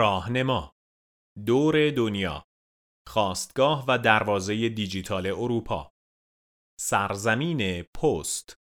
راهنما. 0.00 0.72
دور 1.46 1.90
دنیا 1.90 2.44
خواستگاه 3.08 3.84
و 3.88 3.98
دروازه 3.98 4.68
دیجیتال 4.68 5.26
اروپا. 5.26 5.90
سرزمین 6.80 7.82
پست. 7.82 8.54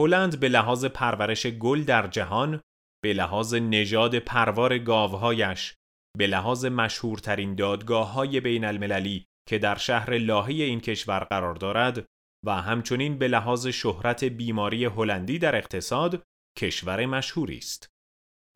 هلند 0.00 0.40
به 0.40 0.48
لحاظ 0.48 0.84
پرورش 0.84 1.46
گل 1.46 1.84
در 1.84 2.06
جهان 2.06 2.60
به 3.04 3.12
لحاظ 3.12 3.54
نژاد 3.54 4.18
پروار 4.18 4.78
گاوهایش 4.78 5.74
به 6.18 6.26
لحاظ 6.26 6.64
مشهورترین 6.64 7.54
دادگاه 7.54 8.12
های 8.12 8.40
بین 8.40 8.64
المللی 8.64 9.26
که 9.48 9.58
در 9.58 9.76
شهر 9.76 10.18
لاهی 10.18 10.62
این 10.62 10.80
کشور 10.80 11.20
قرار 11.20 11.54
دارد 11.54 12.06
و 12.46 12.50
همچنین 12.50 13.18
به 13.18 13.28
لحاظ 13.28 13.66
شهرت 13.66 14.24
بیماری 14.24 14.84
هلندی 14.84 15.38
در 15.38 15.56
اقتصاد 15.56 16.22
کشور 16.58 17.06
مشهوری 17.06 17.58
است. 17.58 17.88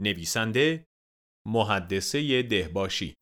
نویسنده 0.02 0.89
محدثه 1.50 2.43
دهباشی. 2.43 3.14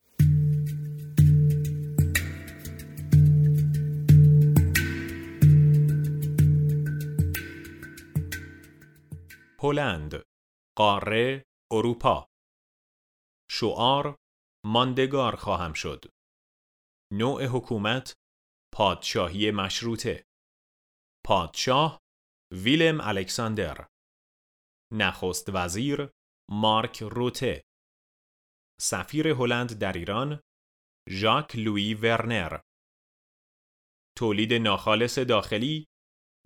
هلند 9.62 10.22
قاره 10.78 11.44
اروپا. 11.72 12.26
شعار 13.50 14.16
ماندگار 14.66 15.36
خواهم 15.36 15.72
شد. 15.72 16.04
نوع 17.12 17.44
حکومت 17.44 18.14
پادشاهی 18.74 19.50
مشروطه. 19.50 20.24
پادشاه 21.27 22.00
ویلم 22.52 23.00
الکساندر. 23.00 23.86
نخست 24.92 25.48
وزیر 25.48 26.10
مارک 26.50 27.02
روته. 27.02 27.66
سفیر 28.80 29.28
هلند 29.28 29.78
در 29.78 29.92
ایران 29.92 30.41
ژاک 31.10 31.56
لویی 31.56 31.94
ورنر. 31.94 32.60
تولید 34.18 34.52
ناخالص 34.52 35.18
داخلی 35.18 35.86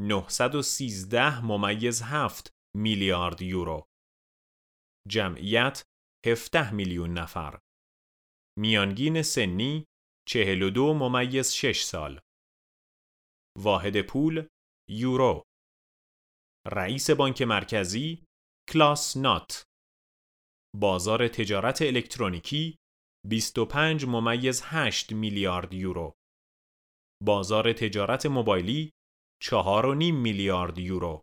913 0.00 1.41
ممیز 1.45 2.03
7 2.03 2.50
میلیارد 2.77 3.42
یورو. 3.42 3.87
جمعیت 5.09 5.83
17 6.27 6.72
میلیون 6.72 7.12
نفر. 7.12 7.59
میانگین 8.59 9.22
سنی 9.22 9.84
42 10.28 10.94
ممیز 10.94 11.53
6 11.53 11.83
سال. 11.83 12.20
واحد 13.59 14.03
پول 14.03 14.48
یورو. 14.91 15.42
رئیس 16.67 17.11
بانک 17.11 17.42
مرکزی 17.42 18.25
کلاس 18.72 19.17
نات. 19.17 19.70
بازار 20.77 21.29
تجارت 21.29 21.83
الکترونیکی 21.83 22.77
25 23.29 24.05
ممیز 24.05 24.63
8 24.65 25.12
میلیارد 25.12 25.75
یورو. 25.75 26.15
بازار 27.25 27.73
تجارت 27.73 28.27
موبایلی 28.27 28.93
4.5 29.45 30.12
میلیارد 30.12 30.79
یورو. 30.79 31.23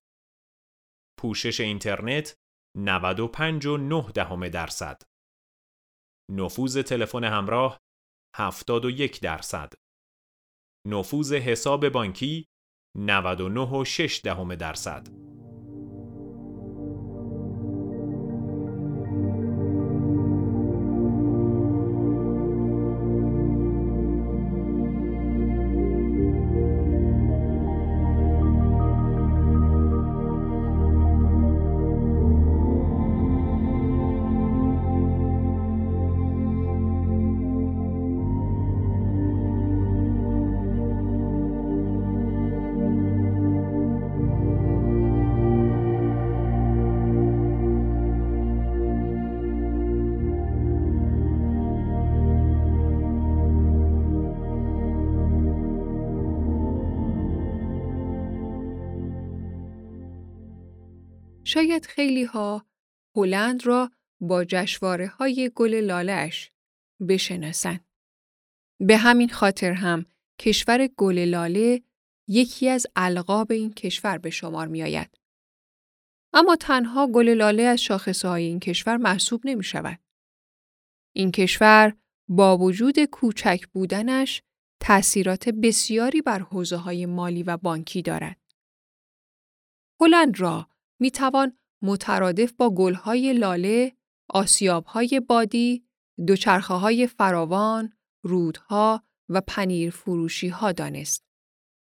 پوشش 1.19 1.59
اینترنت 1.59 2.35
95.9 2.77 4.11
دهم 4.11 4.49
درصد. 4.49 5.01
نفوذ 6.31 6.81
تلفن 6.83 7.23
همراه 7.23 7.79
71 8.35 9.21
درصد. 9.21 9.73
نفوذ 10.87 11.33
حساب 11.33 11.89
بانکی 11.89 12.45
99.6 12.97 14.21
دهم 14.21 14.55
درصد. 14.55 15.36
شاید 61.57 61.85
خیلی 61.85 62.23
ها 62.23 62.65
هلند 63.15 63.65
را 63.65 63.91
با 64.21 64.45
جشواره 64.45 65.07
های 65.07 65.51
گل 65.55 65.73
لالش 65.73 66.51
بشناسند. 67.09 67.85
به 68.79 68.97
همین 68.97 69.29
خاطر 69.29 69.71
هم 69.71 70.05
کشور 70.39 70.87
گل 70.87 71.19
لاله 71.19 71.81
یکی 72.27 72.69
از 72.69 72.87
القاب 72.95 73.51
این 73.51 73.73
کشور 73.73 74.17
به 74.17 74.29
شمار 74.29 74.67
می 74.67 74.83
آید. 74.83 75.17
اما 76.33 76.55
تنها 76.55 77.07
گل 77.07 77.29
لاله 77.29 77.63
از 77.63 77.81
شاخصه 77.81 78.27
های 78.27 78.43
این 78.43 78.59
کشور 78.59 78.97
محسوب 78.97 79.41
نمی 79.45 79.63
شود. 79.63 79.99
این 81.15 81.31
کشور 81.31 81.93
با 82.27 82.57
وجود 82.57 82.99
کوچک 82.99 83.67
بودنش 83.73 84.41
تأثیرات 84.79 85.49
بسیاری 85.49 86.21
بر 86.21 86.39
حوزه 86.39 86.77
های 86.77 87.05
مالی 87.05 87.43
و 87.43 87.57
بانکی 87.57 88.01
دارد. 88.01 88.37
هلند 90.01 90.39
را 90.39 90.69
می 90.99 91.11
توان 91.11 91.57
مترادف 91.81 92.53
با 92.53 92.69
گلهای 92.69 93.33
لاله، 93.33 93.97
آسیابهای 94.29 95.19
بادی، 95.19 95.87
دوچرخه 96.27 96.73
های 96.73 97.07
فراوان، 97.07 97.93
رودها 98.23 99.03
و 99.29 99.41
پنیر 99.41 99.91
فروشی 99.91 100.47
ها 100.47 100.71
دانست. 100.71 101.23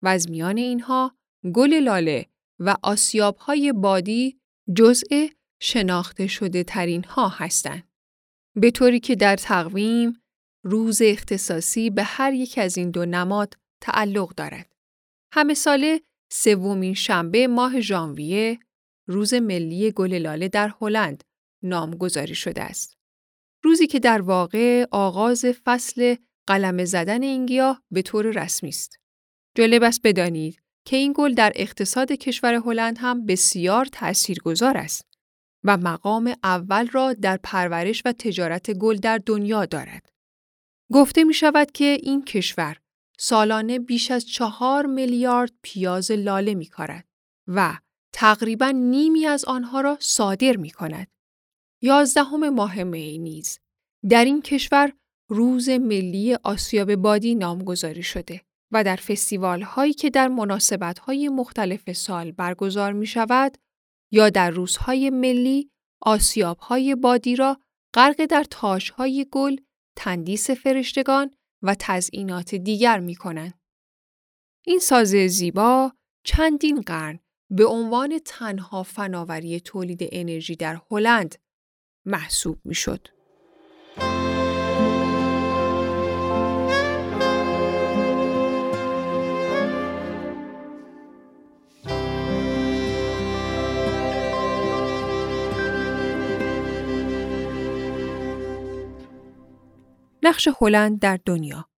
و 0.01 0.07
از 0.07 0.29
میان 0.29 0.57
اینها 0.57 1.16
گل 1.53 1.73
لاله 1.73 2.25
و 2.59 2.75
آسیابهای 2.83 3.73
بادی 3.73 4.39
جزء 4.75 5.28
شناخته 5.61 6.28
شده 6.28 6.63
ترین 6.63 7.03
ها 7.03 7.28
هستند. 7.28 7.83
به 8.55 8.72
طوری 8.72 8.99
که 8.99 9.16
در 9.16 9.35
تقویم 9.35 10.22
روز 10.63 11.01
اختصاصی 11.01 11.89
به 11.89 12.03
هر 12.03 12.33
یک 12.33 12.57
از 12.57 12.78
این 12.78 12.91
دو 12.91 13.05
نماد 13.05 13.57
تعلق 13.81 14.35
دارد. 14.35 14.75
همه 15.33 15.53
ساله 15.53 16.01
سومین 16.31 16.93
شنبه 16.93 17.47
ماه 17.47 17.81
ژانویه 17.81 18.59
روز 19.11 19.33
ملی 19.33 19.91
گل 19.91 20.13
لاله 20.13 20.47
در 20.47 20.73
هلند 20.81 21.23
نامگذاری 21.63 22.35
شده 22.35 22.63
است. 22.63 22.97
روزی 23.63 23.88
که 23.88 23.99
در 23.99 24.22
واقع 24.22 24.85
آغاز 24.91 25.45
فصل 25.63 26.16
قلم 26.47 26.85
زدن 26.85 27.23
این 27.23 27.45
گیاه 27.45 27.81
به 27.91 28.01
طور 28.01 28.25
رسمی 28.25 28.69
است. 28.69 28.99
جالب 29.55 29.83
است 29.83 30.01
بدانید 30.03 30.61
که 30.85 30.97
این 30.97 31.13
گل 31.16 31.33
در 31.33 31.51
اقتصاد 31.55 32.11
کشور 32.11 32.53
هلند 32.53 32.97
هم 32.99 33.25
بسیار 33.25 33.85
تاثیرگذار 33.85 34.77
است 34.77 35.07
و 35.63 35.78
مقام 35.78 36.35
اول 36.43 36.88
را 36.88 37.13
در 37.13 37.39
پرورش 37.43 38.01
و 38.05 38.11
تجارت 38.11 38.72
گل 38.72 38.95
در 38.95 39.17
دنیا 39.25 39.66
دارد. 39.66 40.09
گفته 40.91 41.23
می 41.23 41.33
شود 41.33 41.72
که 41.72 41.97
این 42.01 42.25
کشور 42.25 42.78
سالانه 43.17 43.79
بیش 43.79 44.11
از 44.11 44.25
چهار 44.25 44.85
میلیارد 44.85 45.51
پیاز 45.61 46.11
لاله 46.11 46.53
می 46.53 46.66
کارد 46.66 47.07
و 47.47 47.78
تقریبا 48.13 48.69
نیمی 48.69 49.25
از 49.25 49.45
آنها 49.45 49.81
را 49.81 49.97
صادر 49.99 50.57
می 50.57 50.69
کند. 50.69 51.07
یازدهم 51.81 52.49
ماه 52.49 52.84
می 52.84 53.17
نیز 53.17 53.59
در 54.09 54.25
این 54.25 54.41
کشور 54.41 54.93
روز 55.29 55.69
ملی 55.69 56.35
آسیاب 56.43 56.96
بادی 56.96 57.35
نامگذاری 57.35 58.03
شده 58.03 58.41
و 58.72 58.84
در 58.84 58.96
فستیوال 58.96 59.61
هایی 59.61 59.93
که 59.93 60.09
در 60.09 60.28
مناسبت 60.28 60.99
های 60.99 61.29
مختلف 61.29 61.91
سال 61.91 62.31
برگزار 62.31 62.93
می 62.93 63.05
شود 63.05 63.58
یا 64.11 64.29
در 64.29 64.49
روزهای 64.49 65.09
ملی 65.09 65.72
آسیاب 66.02 66.57
های 66.57 66.96
بادی 66.96 67.35
را 67.35 67.57
غرق 67.93 68.25
در 68.25 68.43
تاش 68.43 68.90
های 68.90 69.28
گل، 69.31 69.57
تندیس 69.96 70.49
فرشتگان 70.49 71.31
و 71.61 71.75
تزئینات 71.79 72.55
دیگر 72.55 72.99
می 72.99 73.16
کنند. 73.16 73.59
این 74.66 74.79
سازه 74.79 75.28
زیبا 75.28 75.91
چندین 76.25 76.81
قرن 76.81 77.19
به 77.52 77.66
عنوان 77.66 78.20
تنها 78.26 78.84
فناوری 78.84 79.59
تولید 79.59 80.00
انرژی 80.12 80.56
در 80.56 80.82
هلند 80.92 81.36
محسوب 82.06 82.59
می‌شد. 82.66 83.08
نقش 100.24 100.48
هلند 100.62 101.00
در 101.00 101.20
دنیا 101.26 101.70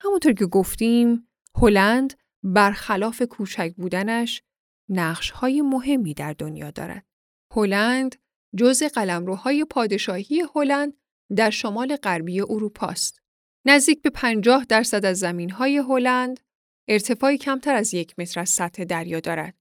همونطور 0.00 0.32
که 0.32 0.46
گفتیم 0.46 1.28
هلند 1.54 2.14
برخلاف 2.46 3.22
کوچک 3.22 3.74
بودنش 3.76 4.42
نقش‌های 4.88 5.62
مهمی 5.62 6.14
در 6.14 6.32
دنیا 6.32 6.70
دارد. 6.70 7.06
هلند 7.52 8.16
جزء 8.56 8.88
قلمروهای 8.88 9.64
پادشاهی 9.64 10.44
هلند 10.54 10.96
در 11.36 11.50
شمال 11.50 11.96
غربی 11.96 12.40
اروپا 12.40 12.86
است. 12.86 13.20
نزدیک 13.66 14.02
به 14.02 14.10
50 14.10 14.64
درصد 14.64 15.04
از 15.04 15.18
زمینهای 15.18 15.76
هلند 15.76 16.40
ارتفاعی 16.88 17.38
کمتر 17.38 17.74
از 17.74 17.94
یک 17.94 18.14
متر 18.18 18.40
از 18.40 18.48
سطح 18.48 18.84
دریا 18.84 19.20
دارد 19.20 19.54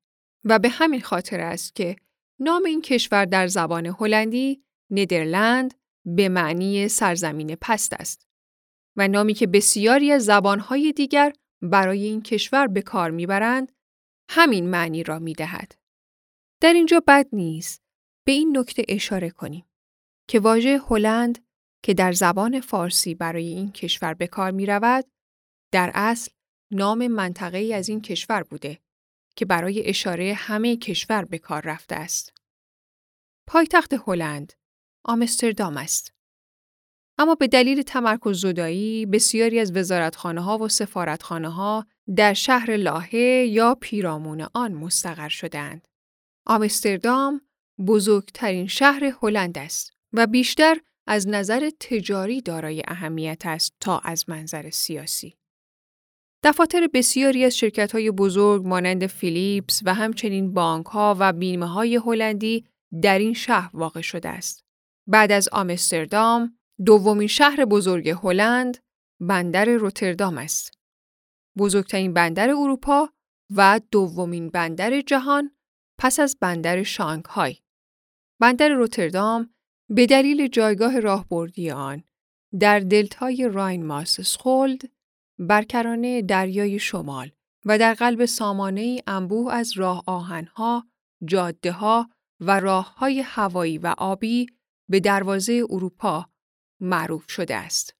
و 0.43 0.59
به 0.59 0.69
همین 0.69 1.01
خاطر 1.01 1.39
است 1.39 1.75
که 1.75 1.95
نام 2.39 2.65
این 2.65 2.81
کشور 2.81 3.25
در 3.25 3.47
زبان 3.47 3.85
هلندی 3.85 4.63
ندرلند 4.91 5.73
به 6.05 6.29
معنی 6.29 6.87
سرزمین 6.87 7.55
پست 7.61 7.93
است 7.93 8.27
و 8.95 9.07
نامی 9.07 9.33
که 9.33 9.47
بسیاری 9.47 10.11
از 10.11 10.25
زبانهای 10.25 10.91
دیگر 10.91 11.33
برای 11.61 12.03
این 12.03 12.21
کشور 12.21 12.67
به 12.67 12.81
کار 12.81 13.11
می‌برند 13.11 13.71
همین 14.29 14.69
معنی 14.69 15.03
را 15.03 15.19
می‌دهد. 15.19 15.75
در 16.61 16.73
اینجا 16.73 17.03
بد 17.07 17.27
نیست 17.33 17.81
به 18.25 18.31
این 18.31 18.57
نکته 18.57 18.85
اشاره 18.87 19.29
کنیم 19.29 19.65
که 20.27 20.39
واژه 20.39 20.81
هلند 20.89 21.45
که 21.83 21.93
در 21.93 22.11
زبان 22.11 22.59
فارسی 22.59 23.15
برای 23.15 23.47
این 23.47 23.71
کشور 23.71 24.13
به 24.13 24.27
کار 24.27 24.51
می 24.51 24.65
رود، 24.65 25.05
در 25.71 25.91
اصل 25.93 26.31
نام 26.71 27.07
منطقه 27.07 27.57
ای 27.57 27.73
از 27.73 27.89
این 27.89 28.01
کشور 28.01 28.43
بوده 28.43 28.79
که 29.35 29.45
برای 29.45 29.89
اشاره 29.89 30.33
همه 30.33 30.77
کشور 30.77 31.25
به 31.25 31.37
کار 31.37 31.61
رفته 31.61 31.95
است. 31.95 32.33
پایتخت 33.47 33.93
هلند 34.07 34.53
آمستردام 35.03 35.77
است. 35.77 36.14
اما 37.17 37.35
به 37.35 37.47
دلیل 37.47 37.81
تمرکز 37.81 38.41
زدایی 38.41 39.05
بسیاری 39.05 39.59
از 39.59 39.71
وزارتخانه 39.75 40.41
ها 40.41 40.57
و 40.57 40.67
سفارتخانه 40.67 41.49
ها 41.49 41.85
در 42.15 42.33
شهر 42.33 42.75
لاهه 42.77 43.19
یا 43.49 43.75
پیرامون 43.81 44.47
آن 44.53 44.73
مستقر 44.73 45.29
شدند. 45.29 45.87
آمستردام 46.45 47.41
بزرگترین 47.87 48.67
شهر 48.67 49.13
هلند 49.21 49.57
است 49.57 49.91
و 50.13 50.27
بیشتر 50.27 50.77
از 51.07 51.27
نظر 51.27 51.69
تجاری 51.79 52.41
دارای 52.41 52.83
اهمیت 52.87 53.41
است 53.45 53.73
تا 53.79 53.99
از 53.99 54.29
منظر 54.29 54.69
سیاسی. 54.69 55.37
دفاتر 56.43 56.87
بسیاری 56.93 57.45
از 57.45 57.57
شرکت 57.57 57.91
های 57.91 58.11
بزرگ 58.11 58.67
مانند 58.67 59.07
فیلیپس 59.07 59.81
و 59.85 59.93
همچنین 59.93 60.53
بانک 60.53 60.85
ها 60.85 61.15
و 61.19 61.33
بیمه 61.33 61.65
های 61.65 61.95
هلندی 61.95 62.65
در 63.01 63.19
این 63.19 63.33
شهر 63.33 63.69
واقع 63.73 64.01
شده 64.01 64.29
است. 64.29 64.63
بعد 65.07 65.31
از 65.31 65.49
آمستردام، 65.51 66.57
دومین 66.85 67.27
شهر 67.27 67.65
بزرگ 67.65 68.09
هلند 68.09 68.77
بندر 69.19 69.65
روتردام 69.65 70.37
است. 70.37 70.71
بزرگترین 71.57 72.13
بندر 72.13 72.49
اروپا 72.49 73.09
و 73.55 73.81
دومین 73.91 74.49
بندر 74.49 75.01
جهان 75.01 75.51
پس 75.99 76.19
از 76.19 76.37
بندر 76.41 76.83
شانگهای. 76.83 77.57
بندر 78.39 78.69
روتردام 78.69 79.53
به 79.89 80.05
دلیل 80.05 80.47
جایگاه 80.47 80.99
راهبردی 80.99 81.71
آن 81.71 82.03
در 82.59 82.79
دلتای 82.79 83.49
راین 83.53 83.85
ماس 83.85 84.21
سخولد 84.21 84.81
برکرانه 85.39 86.21
دریای 86.21 86.79
شمال 86.79 87.31
و 87.65 87.77
در 87.77 87.93
قلب 87.93 88.25
سامانه 88.25 89.01
انبوه 89.07 89.53
از 89.53 89.77
راه 89.77 90.03
آهنها، 90.07 90.87
جاده 91.25 91.71
ها 91.71 92.09
و 92.39 92.59
راه 92.59 92.95
های 92.95 93.21
هوایی 93.21 93.77
و 93.77 93.95
آبی 93.97 94.47
به 94.89 94.99
دروازه 94.99 95.63
اروپا 95.69 96.29
معروف 96.85 97.31
شده 97.31 97.55
است. 97.55 97.95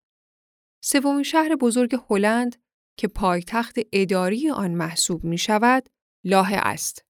سومین 0.84 1.24
شهر 1.24 1.56
بزرگ 1.56 1.98
هلند 2.10 2.56
که 2.98 3.08
پایتخت 3.08 3.76
اداری 3.94 4.50
آن 4.50 4.72
محسوب 4.72 5.24
می 5.24 5.38
شود، 5.38 5.90
لاهه 6.24 6.56
است. 6.56 7.06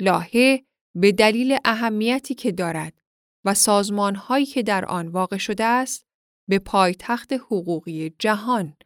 لاهه 0.00 0.64
به 0.94 1.12
دلیل 1.12 1.58
اهمیتی 1.64 2.34
که 2.34 2.52
دارد 2.52 3.00
و 3.44 3.54
سازمانهایی 3.54 4.46
که 4.46 4.62
در 4.62 4.84
آن 4.84 5.08
واقع 5.08 5.36
شده 5.36 5.64
است، 5.64 6.06
به 6.48 6.58
پایتخت 6.58 7.32
حقوقی 7.32 8.10
جهان 8.18 8.76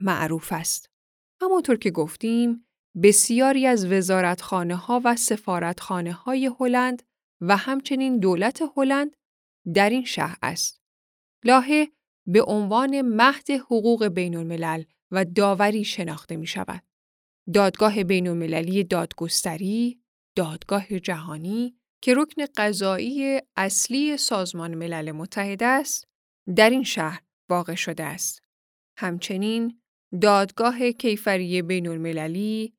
معروف 0.00 0.52
است. 0.52 0.90
همانطور 1.42 1.76
که 1.76 1.90
گفتیم، 1.90 2.66
بسیاری 3.02 3.66
از 3.66 3.86
وزارتخانه 3.86 4.76
ها 4.76 5.00
و 5.04 5.16
سفارتخانه 5.16 6.12
های 6.12 6.50
هلند 6.60 7.02
و 7.40 7.56
همچنین 7.56 8.18
دولت 8.18 8.62
هلند 8.76 9.16
در 9.74 9.90
این 9.90 10.04
شهر 10.04 10.38
است. 10.42 10.83
لاهه 11.44 11.88
به 12.26 12.42
عنوان 12.42 13.02
مهد 13.02 13.50
حقوق 13.50 14.06
بین 14.06 14.36
الملل 14.36 14.84
و 15.10 15.24
داوری 15.24 15.84
شناخته 15.84 16.36
می 16.36 16.46
شود. 16.46 16.82
دادگاه 17.54 18.04
بین 18.04 18.28
المللی 18.28 18.84
دادگستری، 18.84 20.00
دادگاه 20.36 21.00
جهانی 21.00 21.76
که 22.02 22.14
رکن 22.14 22.44
قضایی 22.56 23.40
اصلی 23.56 24.16
سازمان 24.16 24.74
ملل 24.74 25.12
متحد 25.12 25.62
است، 25.62 26.08
در 26.56 26.70
این 26.70 26.82
شهر 26.82 27.22
واقع 27.48 27.74
شده 27.74 28.04
است. 28.04 28.42
همچنین 28.98 29.80
دادگاه 30.22 30.90
کیفری 30.90 31.62
بین 31.62 31.88
المللی، 31.88 32.74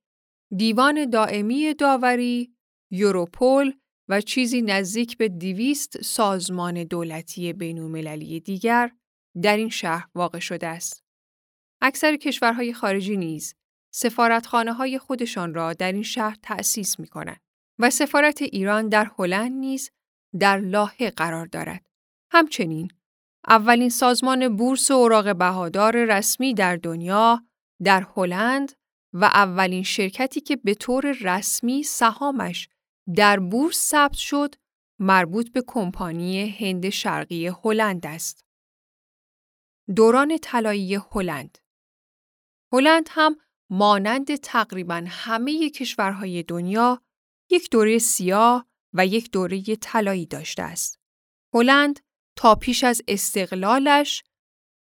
دیوان 0.57 1.09
دائمی 1.09 1.73
داوری، 1.73 2.55
یوروپول 2.91 3.73
و 4.09 4.21
چیزی 4.21 4.61
نزدیک 4.61 5.17
به 5.17 5.29
دیویست 5.29 6.01
سازمان 6.01 6.83
دولتی 6.83 7.53
بین 7.53 7.79
المللی 7.79 8.39
دیگر 8.39 8.91
در 9.41 9.57
این 9.57 9.69
شهر 9.69 10.07
واقع 10.15 10.39
شده 10.39 10.67
است. 10.67 11.03
اکثر 11.81 12.15
کشورهای 12.15 12.73
خارجی 12.73 13.17
نیز 13.17 13.55
سفارتخانه 13.93 14.73
های 14.73 14.99
خودشان 14.99 15.53
را 15.53 15.73
در 15.73 15.91
این 15.91 16.03
شهر 16.03 16.37
تأسیس 16.41 16.99
می 16.99 17.07
کنند 17.07 17.39
و 17.79 17.89
سفارت 17.89 18.41
ایران 18.41 18.89
در 18.89 19.11
هلند 19.19 19.51
نیز 19.51 19.91
در 20.39 20.59
لاهه 20.59 21.09
قرار 21.09 21.45
دارد. 21.45 21.85
همچنین 22.31 22.91
اولین 23.47 23.89
سازمان 23.89 24.55
بورس 24.55 24.91
و 24.91 24.93
اوراق 24.93 25.35
بهادار 25.35 26.05
رسمی 26.05 26.53
در 26.53 26.75
دنیا 26.75 27.43
در 27.83 28.07
هلند 28.15 28.71
و 29.13 29.25
اولین 29.25 29.83
شرکتی 29.83 30.41
که 30.41 30.55
به 30.55 30.73
طور 30.73 31.17
رسمی 31.21 31.83
سهامش 31.83 32.69
در 33.15 33.39
بورس 33.39 33.77
ثبت 33.77 34.17
شد 34.17 34.55
مربوط 34.99 35.51
به 35.51 35.63
کمپانی 35.67 36.49
هند 36.49 36.89
شرقی 36.89 37.47
هلند 37.47 38.05
است. 38.05 38.45
دوران 39.95 40.37
طلایی 40.37 40.95
هلند 40.95 41.57
هلند 42.73 43.09
هم 43.11 43.35
مانند 43.69 44.35
تقریبا 44.35 45.03
همه 45.07 45.69
کشورهای 45.69 46.43
دنیا 46.43 47.01
یک 47.49 47.69
دوره 47.69 47.97
سیاه 47.97 48.67
و 48.93 49.05
یک 49.05 49.31
دوره 49.31 49.75
طلایی 49.75 50.25
داشته 50.25 50.63
است. 50.63 50.99
هلند 51.53 51.99
تا 52.35 52.55
پیش 52.55 52.83
از 52.83 53.01
استقلالش 53.07 54.23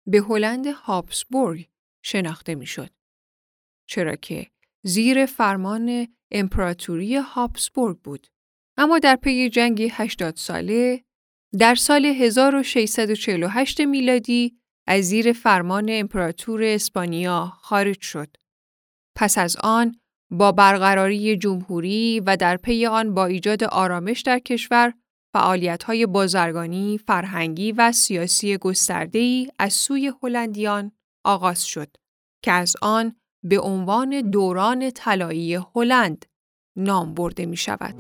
به 0.08 0.18
هلند 0.18 0.68
هابسبورگ 0.68 1.70
شناخته 2.04 2.56
می‌شد. 2.56 2.90
چرا 3.90 4.16
که 4.16 4.52
زیر 4.84 5.26
فرمان 5.26 6.16
امپراتوری 6.34 7.16
هابسبورگ 7.16 7.98
بود. 7.98 8.28
اما 8.78 9.00
در 9.00 9.16
پی 9.16 9.50
جنگ 9.50 9.90
80 9.92 10.36
ساله 10.36 11.04
در 11.60 11.76
سال 11.76 12.06
1648 12.06 13.82
میلادی 13.82 14.58
از 14.88 15.04
زیر 15.06 15.34
فرمان 15.34 15.86
امپراتور 15.90 16.64
اسپانیا 16.64 17.46
خارج 17.46 18.02
شد. 18.02 18.38
پس 19.16 19.38
از 19.38 19.58
آن 19.64 19.96
با 20.32 20.52
برقراری 20.52 21.38
جمهوری 21.38 22.20
و 22.20 22.38
در 22.38 22.58
پی 22.58 22.86
آن 22.86 23.14
با 23.14 23.26
ایجاد 23.26 23.64
آرامش 23.64 24.22
در 24.22 24.40
کشور 24.40 24.94
فعالیت‌های 25.34 26.06
بازرگانی، 26.06 26.98
فرهنگی 26.98 27.72
و 27.72 27.92
سیاسی 27.92 28.58
گسترده‌ای 28.58 29.52
از 29.60 29.74
سوی 29.74 30.12
هلندیان 30.24 30.92
آغاز 31.26 31.66
شد 31.66 31.98
که 32.44 32.52
از 32.52 32.76
آن 32.82 33.16
به 33.44 33.60
عنوان 33.60 34.22
دوران 34.22 34.92
طلایی 34.92 35.60
هلند 35.76 36.26
نام 36.76 37.14
برده 37.14 37.46
می 37.46 37.58
شود. 37.58 37.96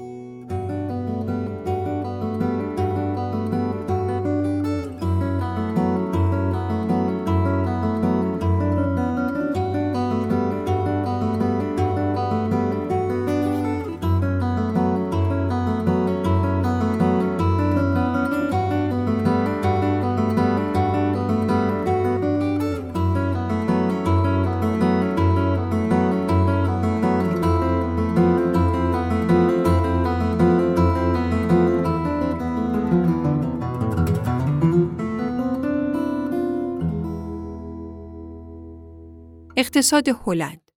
اقتصاد 39.58 40.10
هلند 40.26 40.72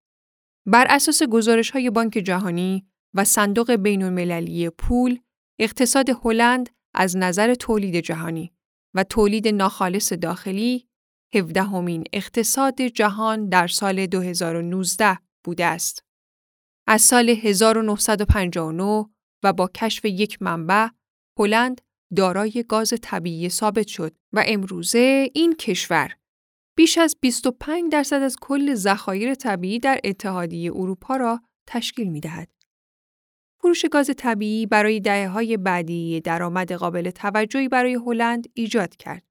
بر 0.66 0.86
اساس 0.90 1.22
گزارش 1.22 1.70
های 1.70 1.90
بانک 1.90 2.12
جهانی 2.12 2.86
و 3.14 3.24
صندوق 3.24 3.72
بین 3.72 4.02
المللی 4.02 4.70
پول، 4.70 5.18
اقتصاد 5.58 6.10
هلند 6.24 6.68
از 6.94 7.16
نظر 7.16 7.54
تولید 7.54 7.96
جهانی 7.96 8.52
و 8.94 9.04
تولید 9.04 9.48
ناخالص 9.48 10.12
داخلی 10.12 10.88
هفدهمین 11.34 12.04
اقتصاد 12.12 12.82
جهان 12.82 13.48
در 13.48 13.66
سال 13.66 14.06
2019 14.06 15.18
بوده 15.44 15.64
است. 15.64 16.04
از 16.86 17.02
سال 17.02 17.28
1959 17.28 19.04
و 19.42 19.52
با 19.52 19.70
کشف 19.74 20.04
یک 20.04 20.42
منبع، 20.42 20.88
هلند 21.38 21.80
دارای 22.16 22.64
گاز 22.68 22.94
طبیعی 23.02 23.48
ثابت 23.48 23.86
شد 23.86 24.16
و 24.32 24.44
امروزه 24.46 25.30
این 25.34 25.54
کشور 25.54 26.16
بیش 26.76 26.98
از 26.98 27.16
25 27.20 27.92
درصد 27.92 28.22
از 28.22 28.36
کل 28.40 28.74
ذخایر 28.74 29.34
طبیعی 29.34 29.78
در 29.78 30.00
اتحادیه 30.04 30.72
اروپا 30.72 31.16
را 31.16 31.40
تشکیل 31.66 32.08
می 32.08 32.20
دهد. 32.20 32.48
فروش 33.60 33.84
گاز 33.86 34.10
طبیعی 34.16 34.66
برای 34.66 35.00
دهه 35.00 35.28
های 35.28 35.56
بعدی 35.56 36.20
درآمد 36.20 36.72
قابل 36.72 37.10
توجهی 37.10 37.68
برای 37.68 37.94
هلند 37.94 38.46
ایجاد 38.54 38.96
کرد. 38.96 39.22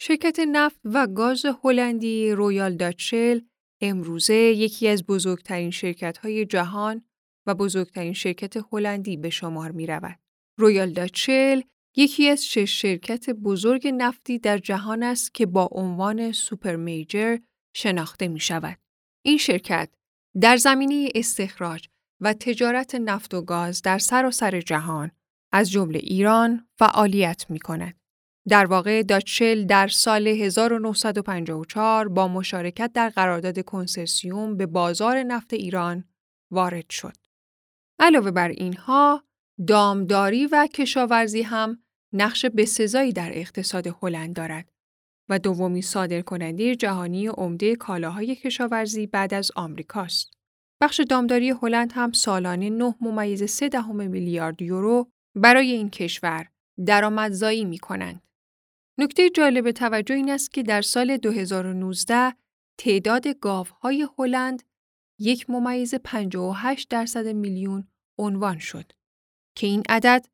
شرکت 0.00 0.38
نفت 0.38 0.80
و 0.84 1.06
گاز 1.06 1.46
هلندی 1.64 2.32
Royal 2.32 2.76
Dutch 2.76 3.08
Shell 3.08 3.40
امروزه 3.80 4.34
یکی 4.34 4.88
از 4.88 5.06
بزرگترین 5.06 5.70
شرکت 5.70 6.18
های 6.18 6.46
جهان 6.46 7.04
و 7.46 7.54
بزرگترین 7.54 8.12
شرکت 8.12 8.56
هلندی 8.72 9.16
به 9.16 9.30
شمار 9.30 9.70
می 9.70 9.86
رود. 9.86 10.18
Royal 10.58 10.90
Dutch 10.90 11.25
Shell 11.25 11.60
یکی 11.98 12.28
از 12.28 12.46
شش 12.46 12.82
شرکت 12.82 13.30
بزرگ 13.30 13.88
نفتی 13.94 14.38
در 14.38 14.58
جهان 14.58 15.02
است 15.02 15.34
که 15.34 15.46
با 15.46 15.68
عنوان 15.72 16.32
سوپر 16.32 16.76
میجر 16.76 17.38
شناخته 17.76 18.28
می 18.28 18.40
شود. 18.40 18.78
این 19.24 19.38
شرکت 19.38 19.88
در 20.40 20.56
زمینه 20.56 21.08
استخراج 21.14 21.88
و 22.20 22.32
تجارت 22.32 22.94
نفت 22.94 23.34
و 23.34 23.42
گاز 23.42 23.82
در 23.82 23.98
سراسر 23.98 24.50
سر 24.50 24.60
جهان 24.60 25.10
از 25.52 25.70
جمله 25.70 25.98
ایران 25.98 26.68
فعالیت 26.78 27.46
می 27.48 27.58
کند. 27.58 28.00
در 28.48 28.66
واقع 28.66 29.02
داچل 29.02 29.64
در 29.64 29.88
سال 29.88 30.28
1954 30.28 32.08
با 32.08 32.28
مشارکت 32.28 32.92
در 32.92 33.08
قرارداد 33.08 33.64
کنسرسیوم 33.64 34.56
به 34.56 34.66
بازار 34.66 35.22
نفت 35.22 35.52
ایران 35.52 36.04
وارد 36.50 36.90
شد. 36.90 37.16
علاوه 37.98 38.30
بر 38.30 38.48
اینها، 38.48 39.24
دامداری 39.66 40.46
و 40.46 40.68
کشاورزی 40.74 41.42
هم 41.42 41.82
نقش 42.16 42.46
بسزایی 42.46 43.12
در 43.12 43.30
اقتصاد 43.34 43.86
هلند 44.02 44.36
دارد 44.36 44.68
و 45.28 45.38
دومی 45.38 45.82
صادرکننده 45.82 46.76
جهانی 46.76 47.26
عمده 47.26 47.76
کالاهای 47.76 48.36
کشاورزی 48.36 49.06
بعد 49.06 49.34
از 49.34 49.50
آمریکاست. 49.56 50.30
بخش 50.80 51.00
دامداری 51.00 51.50
هلند 51.50 51.92
هم 51.92 52.12
سالانه 52.12 52.70
9 52.70 52.94
ممیز 53.00 53.42
3 53.44 53.68
دهم 53.68 54.10
میلیارد 54.10 54.62
یورو 54.62 55.10
برای 55.34 55.72
این 55.72 55.90
کشور 55.90 56.46
درآمدزایی 56.86 57.64
می 57.64 57.78
کنند. 57.78 58.22
نکته 58.98 59.30
جالب 59.30 59.70
توجه 59.70 60.14
این 60.14 60.30
است 60.30 60.52
که 60.52 60.62
در 60.62 60.82
سال 60.82 61.16
2019 61.16 62.34
تعداد 62.78 63.28
گاوهای 63.28 64.08
هلند 64.18 64.62
یک 65.18 65.50
ممیز 65.50 65.94
58 65.94 66.88
درصد 66.88 67.26
میلیون 67.26 67.88
عنوان 68.18 68.58
شد 68.58 68.92
که 69.56 69.66
این 69.66 69.82
عدد 69.88 70.26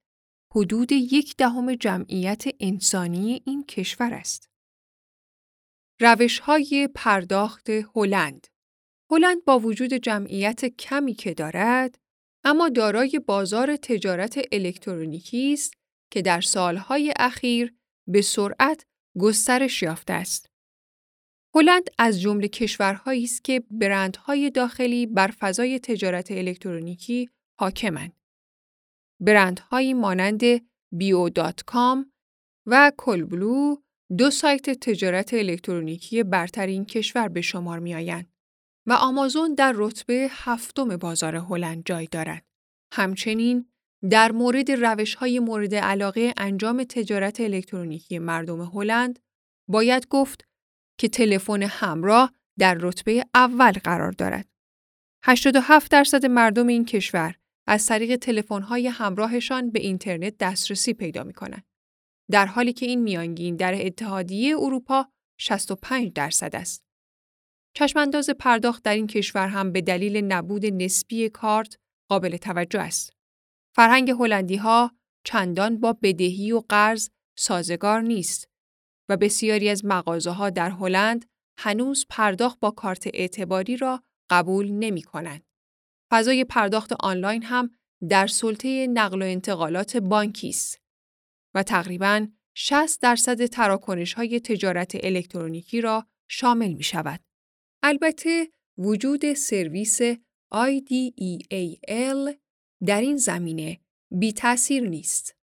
حدود 0.54 0.92
یک 0.92 1.36
دهم 1.36 1.74
جمعیت 1.74 2.44
انسانی 2.60 3.42
این 3.44 3.64
کشور 3.64 4.14
است. 4.14 4.50
روش 6.00 6.38
های 6.38 6.88
پرداخت 6.94 7.70
هلند 7.70 8.46
هلند 9.10 9.44
با 9.44 9.58
وجود 9.58 9.94
جمعیت 9.94 10.64
کمی 10.64 11.14
که 11.14 11.34
دارد، 11.34 11.98
اما 12.44 12.68
دارای 12.68 13.20
بازار 13.26 13.76
تجارت 13.76 14.40
الکترونیکی 14.52 15.52
است 15.52 15.74
که 16.10 16.22
در 16.22 16.40
سالهای 16.40 17.14
اخیر 17.16 17.74
به 18.08 18.22
سرعت 18.22 18.86
گسترش 19.18 19.82
یافته 19.82 20.12
است. 20.12 20.50
هلند 21.54 21.84
از 21.98 22.20
جمله 22.20 22.48
کشورهایی 22.48 23.24
است 23.24 23.44
که 23.44 23.62
برندهای 23.70 24.50
داخلی 24.50 25.06
بر 25.06 25.28
فضای 25.28 25.78
تجارت 25.78 26.30
الکترونیکی 26.30 27.30
حاکمند. 27.58 28.21
برندهایی 29.22 29.94
مانند 29.94 30.40
بیو.کام 30.92 32.12
و 32.66 32.92
کلبلو 32.96 33.76
دو 34.18 34.30
سایت 34.30 34.70
تجارت 34.70 35.34
الکترونیکی 35.34 36.22
برترین 36.22 36.84
کشور 36.84 37.28
به 37.28 37.40
شمار 37.40 37.78
می 37.78 37.94
آیند 37.94 38.32
و 38.86 38.92
آمازون 38.92 39.54
در 39.54 39.72
رتبه 39.76 40.28
هفتم 40.30 40.96
بازار 40.96 41.36
هلند 41.36 41.82
جای 41.86 42.06
دارد. 42.06 42.44
همچنین 42.92 43.72
در 44.10 44.32
مورد 44.32 44.70
روش 44.70 45.14
های 45.14 45.38
مورد 45.38 45.74
علاقه 45.74 46.34
انجام 46.36 46.84
تجارت 46.84 47.40
الکترونیکی 47.40 48.18
مردم 48.18 48.62
هلند 48.62 49.18
باید 49.68 50.08
گفت 50.08 50.44
که 50.98 51.08
تلفن 51.08 51.62
همراه 51.62 52.32
در 52.58 52.74
رتبه 52.80 53.24
اول 53.34 53.72
قرار 53.72 54.12
دارد. 54.12 54.48
87 55.24 55.92
درصد 55.92 56.26
مردم 56.26 56.66
این 56.66 56.84
کشور 56.84 57.34
از 57.66 57.86
طریق 57.86 58.16
تلفن‌های 58.16 58.88
همراهشان 58.88 59.70
به 59.70 59.80
اینترنت 59.80 60.38
دسترسی 60.38 60.94
پیدا 60.94 61.24
می‌کنند. 61.24 61.64
در 62.30 62.46
حالی 62.46 62.72
که 62.72 62.86
این 62.86 63.02
میانگین 63.02 63.56
در 63.56 63.86
اتحادیه 63.86 64.56
اروپا 64.56 65.08
65 65.40 66.12
درصد 66.12 66.56
است. 66.56 66.82
چشمانداز 67.76 68.30
پرداخت 68.30 68.82
در 68.82 68.94
این 68.94 69.06
کشور 69.06 69.48
هم 69.48 69.72
به 69.72 69.80
دلیل 69.80 70.16
نبود 70.16 70.66
نسبی 70.66 71.28
کارت 71.28 71.76
قابل 72.10 72.36
توجه 72.36 72.80
است. 72.80 73.12
فرهنگ 73.76 74.10
هلندی 74.10 74.56
ها 74.56 74.92
چندان 75.24 75.80
با 75.80 75.92
بدهی 76.02 76.52
و 76.52 76.62
قرض 76.68 77.08
سازگار 77.38 78.00
نیست 78.00 78.48
و 79.08 79.16
بسیاری 79.16 79.68
از 79.68 79.84
مغازه 79.84 80.30
ها 80.30 80.50
در 80.50 80.70
هلند 80.70 81.24
هنوز 81.58 82.06
پرداخت 82.10 82.60
با 82.60 82.70
کارت 82.70 83.06
اعتباری 83.06 83.76
را 83.76 84.02
قبول 84.30 84.70
نمی 84.70 85.02
کنند. 85.02 85.42
فضای 86.12 86.44
پرداخت 86.44 86.92
آنلاین 86.92 87.42
هم 87.42 87.70
در 88.08 88.26
سلطه 88.26 88.86
نقل 88.86 89.22
و 89.22 89.24
انتقالات 89.24 89.96
بانکی 89.96 90.48
است 90.48 90.80
و 91.54 91.62
تقریباً 91.62 92.26
60 92.54 93.02
درصد 93.02 93.46
تراکنش 93.46 94.14
های 94.14 94.40
تجارت 94.40 95.04
الکترونیکی 95.04 95.80
را 95.80 96.06
شامل 96.28 96.72
می 96.72 96.82
شود. 96.82 97.20
البته 97.82 98.48
وجود 98.78 99.32
سرویس 99.32 100.02
IDEAL 100.54 102.34
در 102.86 103.00
این 103.00 103.16
زمینه 103.16 103.80
بی 104.10 104.32
تاثیر 104.32 104.88
نیست. 104.88 105.34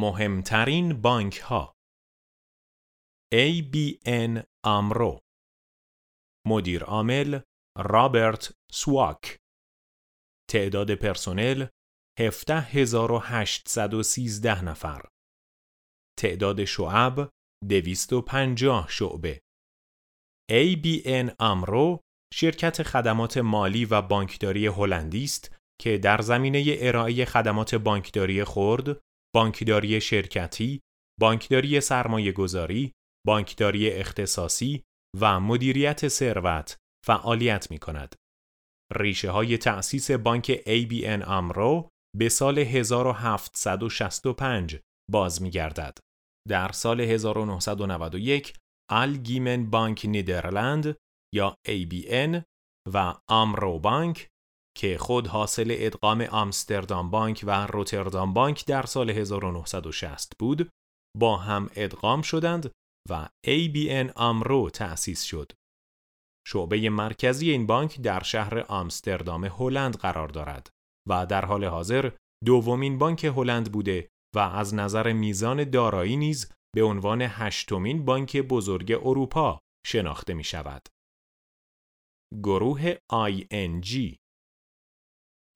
مهمترین 0.00 1.00
بانک 1.00 1.38
ها 1.38 1.74
ABN 3.34 4.42
آمرو 4.64 5.20
مدیر 6.46 6.84
عامل 6.84 7.40
رابرت 7.78 8.52
سواک. 8.72 9.38
تعداد 10.50 10.94
پرسنل 10.94 11.66
17813 12.18 14.64
نفر. 14.64 15.08
تعداد 16.18 16.64
شعب 16.64 17.30
250 17.68 18.90
شعبه. 18.90 19.40
ABN 20.52 21.34
آمرو 21.38 22.00
شرکت 22.34 22.82
خدمات 22.82 23.38
مالی 23.38 23.84
و 23.84 24.02
بانکداری 24.02 24.66
هلندی 24.66 25.24
است 25.24 25.56
که 25.80 25.98
در 25.98 26.20
زمینه 26.20 26.76
ارائه 26.78 27.24
خدمات 27.24 27.74
بانکداری 27.74 28.44
خرد، 28.44 29.00
بانکداری 29.38 30.00
شرکتی، 30.00 30.80
بانکداری 31.20 31.80
سرمایه 31.80 32.32
گذاری، 32.32 32.92
بانکداری 33.26 33.90
اختصاصی 33.90 34.84
و 35.20 35.40
مدیریت 35.40 36.08
ثروت 36.08 36.76
فعالیت 37.06 37.70
می 37.70 37.78
کند. 37.78 38.14
ریشه 38.96 39.30
های 39.30 39.58
تأسیس 39.58 40.10
بانک 40.10 40.56
ABN 40.56 41.28
آمرو 41.28 41.88
به 42.16 42.28
سال 42.28 42.58
1765 42.58 44.78
باز 45.10 45.42
می 45.42 45.50
گردد. 45.50 45.98
در 46.48 46.72
سال 46.72 47.00
1991 47.00 48.54
گیمن 49.22 49.70
بانک 49.70 50.06
نیدرلند 50.06 50.96
یا 51.34 51.54
ABN 51.68 52.42
و 52.94 53.14
آمرو 53.28 53.78
بانک 53.78 54.28
که 54.78 54.98
خود 54.98 55.26
حاصل 55.26 55.76
ادغام 55.78 56.20
آمستردام 56.20 57.10
بانک 57.10 57.44
و 57.46 57.66
روتردام 57.66 58.34
بانک 58.34 58.66
در 58.66 58.86
سال 58.86 59.10
1960 59.10 60.32
بود 60.38 60.70
با 61.18 61.36
هم 61.36 61.70
ادغام 61.76 62.22
شدند 62.22 62.72
و 63.10 63.28
ABN 63.46 64.12
آمرو 64.16 64.70
تأسیس 64.70 65.22
شد. 65.22 65.52
شعبه 66.46 66.90
مرکزی 66.90 67.50
این 67.50 67.66
بانک 67.66 68.00
در 68.00 68.22
شهر 68.22 68.58
آمستردام 68.68 69.44
هلند 69.44 69.96
قرار 69.96 70.28
دارد 70.28 70.70
و 71.08 71.26
در 71.26 71.44
حال 71.44 71.64
حاضر 71.64 72.10
دومین 72.44 72.98
بانک 72.98 73.24
هلند 73.24 73.72
بوده 73.72 74.08
و 74.36 74.38
از 74.38 74.74
نظر 74.74 75.12
میزان 75.12 75.70
دارایی 75.70 76.16
نیز 76.16 76.52
به 76.76 76.82
عنوان 76.82 77.22
هشتمین 77.22 78.04
بانک 78.04 78.36
بزرگ 78.36 78.92
اروپا 78.92 79.60
شناخته 79.86 80.34
می 80.34 80.44
شود. 80.44 80.88
گروه 82.42 82.94
ING 82.94 84.16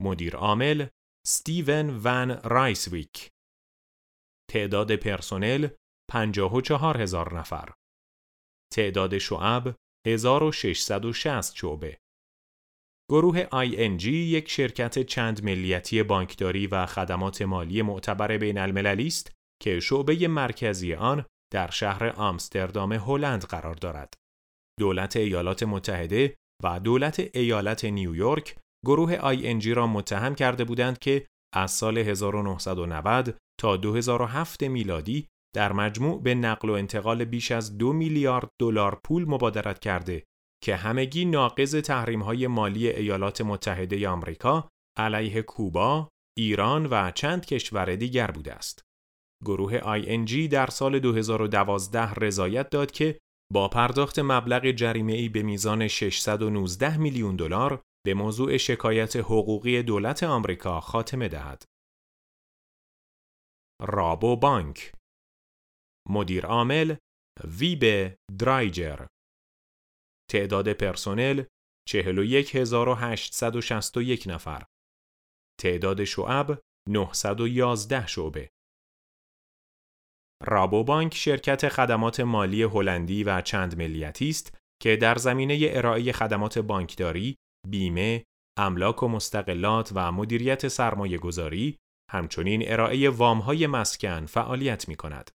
مدیر 0.02 0.36
عامل 0.36 0.86
ستیون 1.26 2.00
ون 2.04 2.30
رایسویک. 2.44 3.30
تعداد 4.50 4.96
پرسنل 4.96 5.68
54 6.10 7.02
هزار 7.02 7.38
نفر. 7.38 7.72
تعداد 8.72 9.18
شعب 9.18 9.76
1660 10.06 11.56
شعبه. 11.56 11.98
گروه 13.10 13.44
ING 13.44 14.04
یک 14.04 14.50
شرکت 14.50 14.98
چند 14.98 15.44
ملیتی 15.44 16.02
بانکداری 16.02 16.66
و 16.66 16.86
خدمات 16.86 17.42
مالی 17.42 17.82
معتبر 17.82 18.38
بین 18.38 18.58
المللی 18.58 19.06
است 19.06 19.32
که 19.62 19.80
شعبه 19.80 20.28
مرکزی 20.28 20.94
آن 20.94 21.24
در 21.52 21.70
شهر 21.70 22.08
آمستردام 22.08 22.92
هلند 22.92 23.44
قرار 23.44 23.74
دارد. 23.74 24.14
دولت 24.78 25.16
ایالات 25.16 25.62
متحده 25.62 26.36
و 26.64 26.80
دولت 26.80 27.20
ایالت 27.34 27.84
نیویورک 27.84 28.56
گروه 28.86 29.34
ING 29.34 29.66
را 29.66 29.86
متهم 29.86 30.34
کرده 30.34 30.64
بودند 30.64 30.98
که 30.98 31.26
از 31.54 31.70
سال 31.70 31.98
1990 31.98 33.36
تا 33.60 33.76
2007 33.76 34.62
میلادی 34.62 35.28
در 35.54 35.72
مجموع 35.72 36.22
به 36.22 36.34
نقل 36.34 36.70
و 36.70 36.72
انتقال 36.72 37.24
بیش 37.24 37.50
از 37.50 37.78
دو 37.78 37.92
میلیارد 37.92 38.48
دلار 38.60 39.00
پول 39.04 39.24
مبادرت 39.24 39.78
کرده 39.78 40.24
که 40.62 40.76
همگی 40.76 41.24
ناقض 41.24 41.90
های 41.90 42.46
مالی 42.46 42.88
ایالات 42.88 43.40
متحده 43.40 44.08
آمریکا 44.08 44.68
علیه 44.98 45.42
کوبا، 45.42 46.08
ایران 46.38 46.86
و 46.86 47.10
چند 47.10 47.46
کشور 47.46 47.96
دیگر 47.96 48.30
بوده 48.30 48.52
است. 48.52 48.82
گروه 49.44 50.00
ING 50.00 50.48
در 50.50 50.66
سال 50.66 50.98
2012 50.98 52.14
رضایت 52.14 52.70
داد 52.70 52.90
که 52.90 53.18
با 53.52 53.68
پرداخت 53.68 54.18
مبلغ 54.18 54.70
جریمه 54.70 55.12
ای 55.12 55.28
به 55.28 55.42
میزان 55.42 55.88
619 55.88 56.96
میلیون 56.96 57.36
دلار 57.36 57.82
به 58.06 58.14
موضوع 58.14 58.56
شکایت 58.56 59.16
حقوقی 59.16 59.82
دولت 59.82 60.22
آمریکا 60.22 60.80
خاتمه 60.80 61.28
دهد. 61.28 61.64
رابو 63.82 64.36
بانک. 64.36 64.92
مدیر 66.08 66.46
عامل 66.46 66.96
ویب 67.44 68.14
درایجر. 68.40 69.06
تعداد 70.30 70.72
پرسنل 70.72 71.44
41861 71.88 74.24
نفر. 74.26 74.66
تعداد 75.60 76.04
شعب 76.04 76.62
911 76.88 78.06
شعبه. 78.06 78.50
رابوبانک 80.44 81.14
شرکت 81.14 81.68
خدمات 81.68 82.20
مالی 82.20 82.62
هلندی 82.62 83.24
و 83.24 83.40
چند 83.40 83.78
ملیتی 83.78 84.28
است 84.28 84.58
که 84.82 84.96
در 84.96 85.14
زمینه 85.14 85.58
ارائه 85.62 86.12
خدمات 86.12 86.58
بانکداری، 86.58 87.36
بیمه، 87.68 88.24
املاک 88.58 89.02
و 89.02 89.08
مستقلات 89.08 89.92
و 89.94 90.12
مدیریت 90.12 90.68
سرمایه 90.68 91.18
گذاری، 91.18 91.76
همچنین 92.10 92.62
ارائه 92.72 93.10
وامهای 93.10 93.66
مسکن 93.66 94.26
فعالیت 94.26 94.88
می 94.88 94.96
کند. 94.96 95.30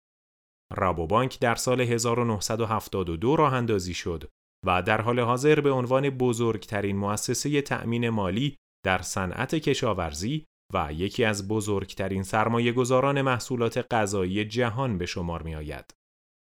رابوبانک 0.73 1.39
در 1.39 1.55
سال 1.55 1.81
1972 1.81 3.35
راه 3.35 3.53
اندازی 3.53 3.93
شد 3.93 4.29
و 4.65 4.81
در 4.81 5.01
حال 5.01 5.19
حاضر 5.19 5.61
به 5.61 5.71
عنوان 5.71 6.09
بزرگترین 6.09 6.97
مؤسسه 6.97 7.61
تأمین 7.61 8.09
مالی 8.09 8.55
در 8.85 9.01
صنعت 9.01 9.55
کشاورزی 9.55 10.45
و 10.73 10.93
یکی 10.93 11.23
از 11.23 11.47
بزرگترین 11.47 12.23
سرمایه 12.23 12.71
گذاران 12.71 13.21
محصولات 13.21 13.93
غذایی 13.93 14.45
جهان 14.45 14.97
به 14.97 15.05
شمار 15.05 15.43
می 15.43 15.55
آید. 15.55 15.93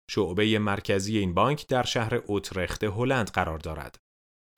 شعبه 0.10 0.60
مرکزی 0.60 1.18
این 1.18 1.34
بانک 1.34 1.68
در 1.68 1.84
شهر 1.84 2.16
اوترخت 2.16 2.84
هلند 2.84 3.30
قرار 3.30 3.58
دارد. 3.58 3.98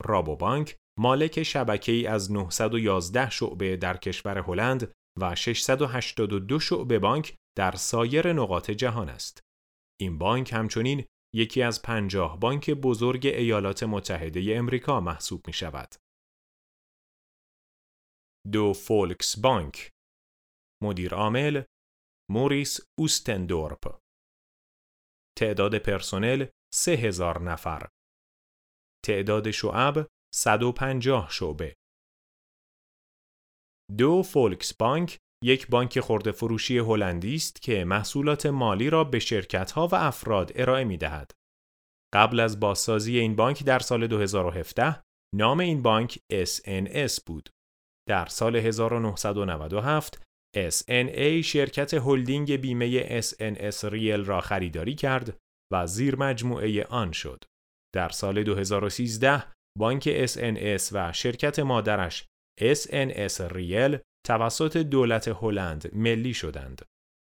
رابو 0.03 0.35
بانک 0.35 0.77
مالک 0.99 1.43
شبکه 1.43 1.91
ای 1.91 2.07
از 2.07 2.31
911 2.31 3.29
شعبه 3.29 3.77
در 3.77 3.97
کشور 3.97 4.37
هلند 4.37 4.91
و 5.21 5.35
682 5.35 6.59
شعبه 6.59 6.99
بانک 6.99 7.35
در 7.57 7.71
سایر 7.71 8.33
نقاط 8.33 8.71
جهان 8.71 9.09
است. 9.09 9.39
این 9.99 10.17
بانک 10.17 10.53
همچنین 10.53 11.05
یکی 11.35 11.61
از 11.61 11.81
پنجاه 11.81 12.39
بانک 12.39 12.69
بزرگ 12.69 13.25
ایالات 13.25 13.83
متحده 13.83 14.55
امریکا 14.57 14.99
محسوب 14.99 15.47
می 15.47 15.53
شود. 15.53 15.95
دو 18.51 18.73
فولکس 18.73 19.39
بانک 19.39 19.91
مدیر 20.83 21.13
عامل 21.13 21.63
موریس 22.31 22.79
اوستندورپ 22.99 23.99
تعداد 25.39 25.77
پرسنل 25.77 26.45
سه 26.73 26.91
هزار 26.91 27.41
نفر 27.41 27.89
تعداد 29.05 29.51
شعب 29.51 30.07
150 30.35 31.31
شعبه 31.31 31.75
دو 33.97 34.23
فولکس 34.23 34.73
بانک 34.73 35.17
یک 35.43 35.67
بانک 35.67 35.99
خورده 35.99 36.31
فروشی 36.31 36.77
هلندی 36.77 37.35
است 37.35 37.61
که 37.61 37.83
محصولات 37.83 38.45
مالی 38.45 38.89
را 38.89 39.03
به 39.03 39.19
شرکت‌ها 39.19 39.87
و 39.87 39.95
افراد 39.95 40.51
ارائه 40.55 40.83
می‌دهد. 40.83 41.31
قبل 42.13 42.39
از 42.39 42.59
بازسازی 42.59 43.19
این 43.19 43.35
بانک 43.35 43.63
در 43.63 43.79
سال 43.79 44.07
2017 44.07 45.01
نام 45.35 45.59
این 45.59 45.81
بانک 45.81 46.19
SNS 46.33 47.23
بود. 47.25 47.49
در 48.09 48.25
سال 48.25 48.55
1997 48.55 50.23
SNA 50.57 51.41
شرکت 51.43 51.93
هلدینگ 51.93 52.55
بیمه 52.55 53.21
SNS 53.21 53.83
ریل 53.83 54.25
را 54.25 54.41
خریداری 54.41 54.95
کرد 54.95 55.37
و 55.73 55.87
زیر 55.87 56.15
مجموعه 56.15 56.83
آن 56.85 57.11
شد. 57.11 57.43
در 57.95 58.09
سال 58.09 58.43
2013 58.43 59.43
بانک 59.79 60.25
SNS 60.27 60.89
و 60.91 61.13
شرکت 61.13 61.59
مادرش 61.59 62.25
SNS 62.61 63.41
ریل 63.41 63.97
توسط 64.27 64.77
دولت 64.77 65.27
هلند 65.41 65.95
ملی 65.95 66.33
شدند. 66.33 66.81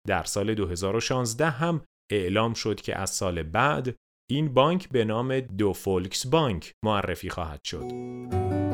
در 0.08 0.22
سال 0.22 0.54
2016 0.54 1.50
هم 1.50 1.84
اعلام 2.12 2.54
شد 2.54 2.80
که 2.80 2.98
از 2.98 3.10
سال 3.10 3.42
بعد 3.42 3.96
این 4.30 4.54
بانک 4.54 4.88
به 4.88 5.04
نام 5.04 5.40
دو 5.40 5.72
فولکس 5.72 6.26
بانک 6.26 6.72
معرفی 6.84 7.30
خواهد 7.30 7.64
شد. 7.64 8.67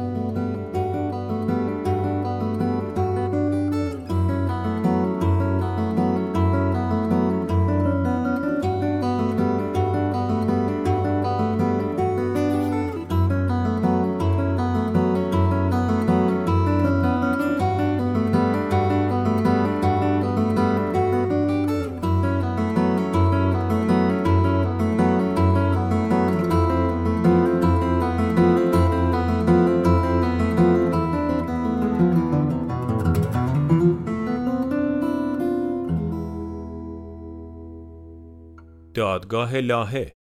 دادگاه 39.14 39.60
لاهه 39.60 40.12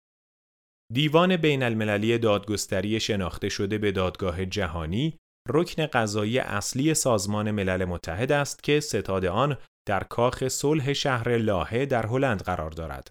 دیوان 0.94 1.38
بین 1.38 1.64
المللی 1.64 2.18
دادگستری 2.18 3.00
شناخته 3.00 3.50
شده 3.50 3.78
به 3.78 3.92
دادگاه 3.92 4.46
جهانی 4.46 5.18
رکن 5.50 5.86
قضایی 5.86 6.40
اصلی 6.40 6.94
سازمان 6.94 7.52
ملل 7.52 7.86
متحد 7.86 8.32
است 8.32 8.64
که 8.64 8.80
ستاد 8.80 9.26
آن 9.26 9.58
در 9.88 10.04
کاخ 10.04 10.48
صلح 10.48 10.94
شهر 10.94 11.38
لاهه 11.38 11.86
در 11.86 12.06
هلند 12.06 12.42
قرار 12.42 12.72
دارد. 12.72 13.08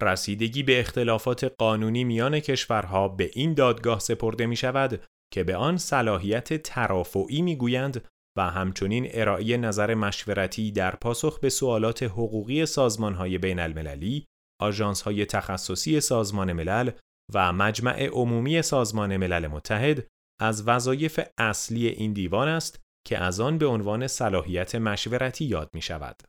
رسیدگی 0.00 0.62
به 0.62 0.80
اختلافات 0.80 1.44
قانونی 1.58 2.04
میان 2.04 2.40
کشورها 2.40 3.08
به 3.08 3.30
این 3.32 3.54
دادگاه 3.54 3.98
سپرده 3.98 4.46
می 4.46 4.56
شود 4.56 5.04
که 5.32 5.44
به 5.44 5.56
آن 5.56 5.76
صلاحیت 5.76 6.62
ترافعی 6.62 7.42
می 7.42 7.56
گویند 7.56 8.08
و 8.38 8.42
همچنین 8.42 9.08
ارائه 9.10 9.56
نظر 9.56 9.94
مشورتی 9.94 10.72
در 10.72 10.96
پاسخ 10.96 11.40
به 11.40 11.48
سوالات 11.48 12.02
حقوقی 12.02 12.66
سازمانهای 12.66 13.38
بین 13.38 13.58
المللی 13.58 14.26
آژانس 14.60 15.02
های 15.02 15.26
تخصصی 15.26 16.00
سازمان 16.00 16.52
ملل 16.52 16.90
و 17.34 17.52
مجمع 17.52 18.06
عمومی 18.06 18.62
سازمان 18.62 19.16
ملل 19.16 19.46
متحد 19.46 20.06
از 20.40 20.68
وظایف 20.68 21.20
اصلی 21.38 21.88
این 21.88 22.12
دیوان 22.12 22.48
است 22.48 22.80
که 23.06 23.18
از 23.18 23.40
آن 23.40 23.58
به 23.58 23.66
عنوان 23.66 24.06
صلاحیت 24.06 24.74
مشورتی 24.74 25.44
یاد 25.44 25.70
می 25.74 25.82
شود. 25.82 26.22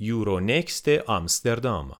یورونکست 0.00 0.88
آمستردام 0.88 1.96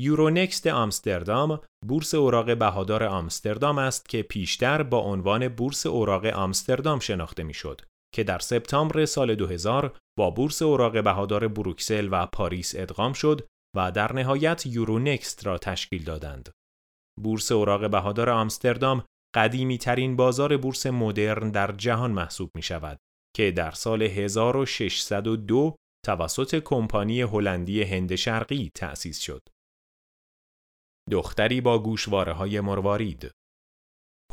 یورونکست 0.00 0.66
آمستردام 0.66 1.60
بورس 1.88 2.14
اوراق 2.14 2.58
بهادار 2.58 3.04
آمستردام 3.04 3.78
است 3.78 4.08
که 4.08 4.22
پیشتر 4.22 4.82
با 4.82 4.98
عنوان 4.98 5.48
بورس 5.48 5.86
اوراق 5.86 6.24
آمستردام 6.24 6.98
شناخته 6.98 7.42
می‌شد 7.42 7.80
که 8.14 8.24
در 8.24 8.38
سپتامبر 8.38 9.04
سال 9.04 9.34
2000 9.34 9.98
با 10.18 10.30
بورس 10.30 10.62
اوراق 10.62 11.04
بهادار 11.04 11.48
بروکسل 11.48 12.08
و 12.12 12.26
پاریس 12.26 12.74
ادغام 12.76 13.12
شد 13.12 13.48
و 13.76 13.92
در 13.92 14.12
نهایت 14.12 14.66
یورونکست 14.66 15.46
را 15.46 15.58
تشکیل 15.58 16.04
دادند. 16.04 16.50
بورس 17.22 17.52
اوراق 17.52 17.90
بهادار 17.90 18.30
آمستردام 18.30 19.04
قدیمی 19.34 19.78
ترین 19.78 20.16
بازار 20.16 20.56
بورس 20.56 20.86
مدرن 20.86 21.50
در 21.50 21.72
جهان 21.72 22.10
محسوب 22.10 22.50
می 22.54 22.62
شود 22.62 22.98
که 23.36 23.50
در 23.50 23.70
سال 23.70 24.02
1602 24.02 25.76
توسط 26.04 26.62
کمپانی 26.64 27.22
هلندی 27.22 27.82
هند 27.82 28.14
شرقی 28.14 28.70
تأسیس 28.74 29.18
شد. 29.20 29.42
دختری 31.10 31.60
با 31.60 31.78
گوشواره 31.78 32.32
های 32.32 32.60
مروارید 32.60 33.30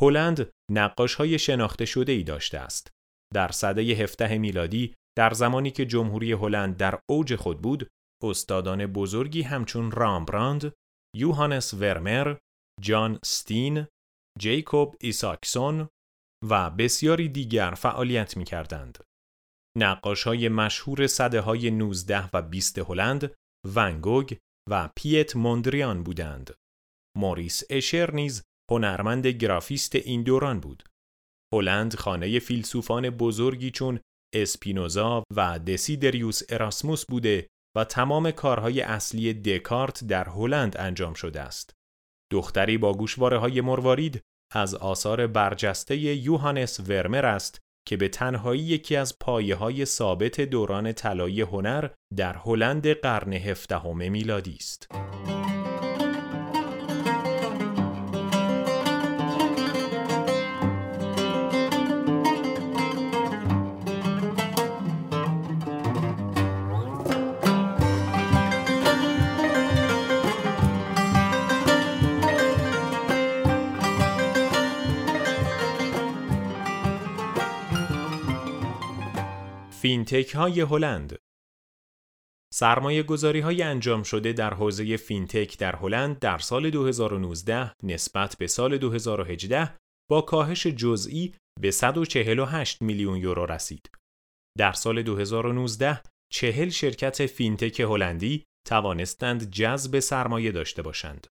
هلند 0.02 0.52
نقاش 0.72 1.16
های 1.16 1.40
شناخته 1.40 1.86
شده 1.86 2.12
ای 2.12 2.24
داشته 2.24 2.58
است. 2.58 2.92
در 3.34 3.52
سده 3.52 3.82
هفته 3.82 4.38
میلادی 4.38 4.96
در 5.18 5.34
زمانی 5.34 5.72
که 5.72 5.86
جمهوری 5.86 6.32
هلند 6.32 6.78
در 6.78 7.00
اوج 7.10 7.36
خود 7.36 7.62
بود، 7.62 7.88
استادان 8.24 8.86
بزرگی 8.86 9.42
همچون 9.42 9.92
رامبراند، 9.92 10.74
یوهانس 11.16 11.74
ورمر، 11.74 12.38
جان 12.82 13.20
ستین، 13.24 13.88
جیکوب 14.40 14.96
ایساکسون 15.02 15.90
و 16.50 16.70
بسیاری 16.70 17.30
دیگر 17.30 17.72
فعالیت 17.72 18.38
می 18.38 18.46
کردند. 18.46 19.04
نقاش 19.78 20.24
های 20.24 20.50
مشهور 20.50 21.08
صده 21.08 21.42
های 21.42 21.72
19 21.72 22.30
و 22.34 22.42
20 22.42 22.80
هلند، 22.80 23.36
ونگوگ 23.76 24.38
و 24.70 24.90
پیت 24.96 25.36
موندریان 25.36 26.04
بودند. 26.04 26.54
موریس 27.18 27.64
اشر 27.70 28.12
نیز 28.12 28.44
هنرمند 28.72 29.28
گرافیست 29.28 29.96
این 29.96 30.24
دوران 30.24 30.60
بود. 30.60 30.84
هلند 31.54 31.96
خانه 31.96 32.40
فیلسوفان 32.40 33.10
بزرگی 33.10 33.72
چون 33.72 34.00
اسپینوزا 34.36 35.24
و 35.36 35.60
دسیدریوس 35.60 36.42
اراسموس 36.50 37.06
بوده 37.06 37.50
و 37.76 37.84
تمام 37.84 38.32
کارهای 38.32 38.82
اصلی 38.82 39.34
دکارت 39.34 40.04
در 40.04 40.30
هلند 40.30 40.78
انجام 40.78 41.14
شده 41.14 41.42
است. 41.42 41.74
دختری 42.32 42.78
با 42.78 42.94
گوشواره 42.94 43.38
های 43.38 43.62
مروارید 43.62 44.22
از 44.54 44.76
آثار 44.76 45.28
برجسته 45.28 45.98
یوهانس 45.98 46.80
ورمر 46.80 47.26
است 47.26 47.60
که 47.88 47.98
به 47.98 48.08
تنهایی 48.08 48.62
یکی 48.62 48.96
از 48.96 49.20
پایه 49.20 49.56
های 49.56 49.86
ثابت 49.86 50.42
دوران 50.42 50.94
طلایی 50.94 51.42
هنر 51.42 51.90
در 52.16 52.38
هلند 52.38 52.88
قرن 52.88 53.34
هفدهم 53.34 54.12
میلادی 54.12 54.56
است. 54.60 54.88
فینتک 79.90 80.36
های 80.36 80.62
هلند 80.62 81.18
سرمایه 82.54 83.04
گذاری 83.04 83.40
های 83.40 83.62
انجام 83.62 84.04
شده 84.04 84.34
در 84.34 84.54
حوزه 84.54 84.98
فینتک 84.98 85.58
در 85.58 85.76
هلند 85.76 86.20
در 86.20 86.38
سال 86.38 86.70
2019 86.70 87.72
نسبت 87.84 88.36
به 88.40 88.48
سال 88.48 88.78
2018 88.78 89.78
با 90.10 90.22
کاهش 90.22 90.68
جزئی 90.68 91.36
به 91.62 91.72
148 91.72 92.82
میلیون 92.82 93.18
یورو 93.18 93.46
رسید. 93.46 93.92
در 94.58 94.72
سال 94.72 95.04
2019 95.04 96.02
چهل 96.32 96.70
شرکت 96.70 97.26
فینتک 97.26 97.80
هلندی 97.80 98.44
توانستند 98.68 99.52
جذب 99.52 100.00
سرمایه 100.00 100.52
داشته 100.52 100.82
باشند. 100.82 101.28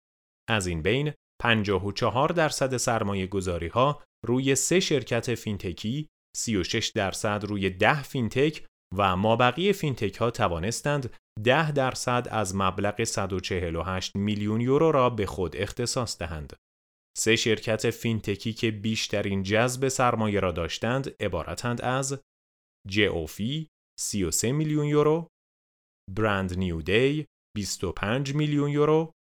از 0.48 0.66
این 0.66 0.82
بین 0.82 1.12
54 1.42 2.28
درصد 2.28 2.76
سرمایه 2.76 3.26
گذاری 3.26 3.68
ها 3.68 4.02
روی 4.26 4.54
سه 4.54 4.80
شرکت 4.80 5.34
فینتکی 5.34 6.08
36 6.36 6.88
درصد 6.88 7.44
روی 7.44 7.70
10 7.70 8.02
فینتک 8.02 8.66
و 8.96 9.16
مابقی 9.16 9.72
فینتک 9.72 10.16
ها 10.16 10.30
توانستند 10.30 11.14
10 11.44 11.72
درصد 11.72 12.28
از 12.30 12.56
مبلغ 12.56 13.04
148 13.04 14.16
میلیون 14.16 14.60
یورو 14.60 14.92
را 14.92 15.10
به 15.10 15.26
خود 15.26 15.56
اختصاص 15.56 16.18
دهند. 16.18 16.56
سه 17.18 17.36
شرکت 17.36 17.90
فینتکی 17.90 18.52
که 18.52 18.70
بیشترین 18.70 19.42
جذب 19.42 19.88
سرمایه 19.88 20.40
را 20.40 20.52
داشتند 20.52 21.22
عبارتند 21.22 21.80
از 21.80 22.22
GeoPhy 22.88 23.68
33 24.00 24.52
میلیون 24.52 24.86
یورو، 24.86 25.28
Brand 26.16 26.58
New 26.58 26.82
Day 26.82 27.26
25 27.56 28.34
میلیون 28.34 28.70
یورو 28.70 29.12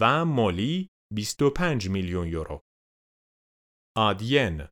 و 0.00 0.24
Mollie 0.24 0.88
25 1.14 1.88
میلیون 1.88 2.28
یورو. 2.28 2.60
آدین 3.96 4.66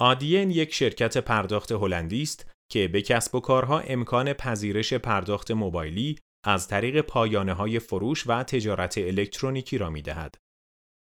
آدین 0.00 0.50
یک 0.50 0.74
شرکت 0.74 1.18
پرداخت 1.18 1.72
هلندی 1.72 2.22
است 2.22 2.50
که 2.70 2.88
به 2.88 3.02
کسب 3.02 3.34
و 3.34 3.40
کارها 3.40 3.78
امکان 3.78 4.32
پذیرش 4.32 4.94
پرداخت 4.94 5.50
موبایلی 5.50 6.18
از 6.44 6.68
طریق 6.68 7.00
پایانه 7.00 7.52
های 7.52 7.78
فروش 7.78 8.26
و 8.26 8.42
تجارت 8.42 8.98
الکترونیکی 8.98 9.78
را 9.78 9.90
می 9.90 10.02
دهد. 10.02 10.34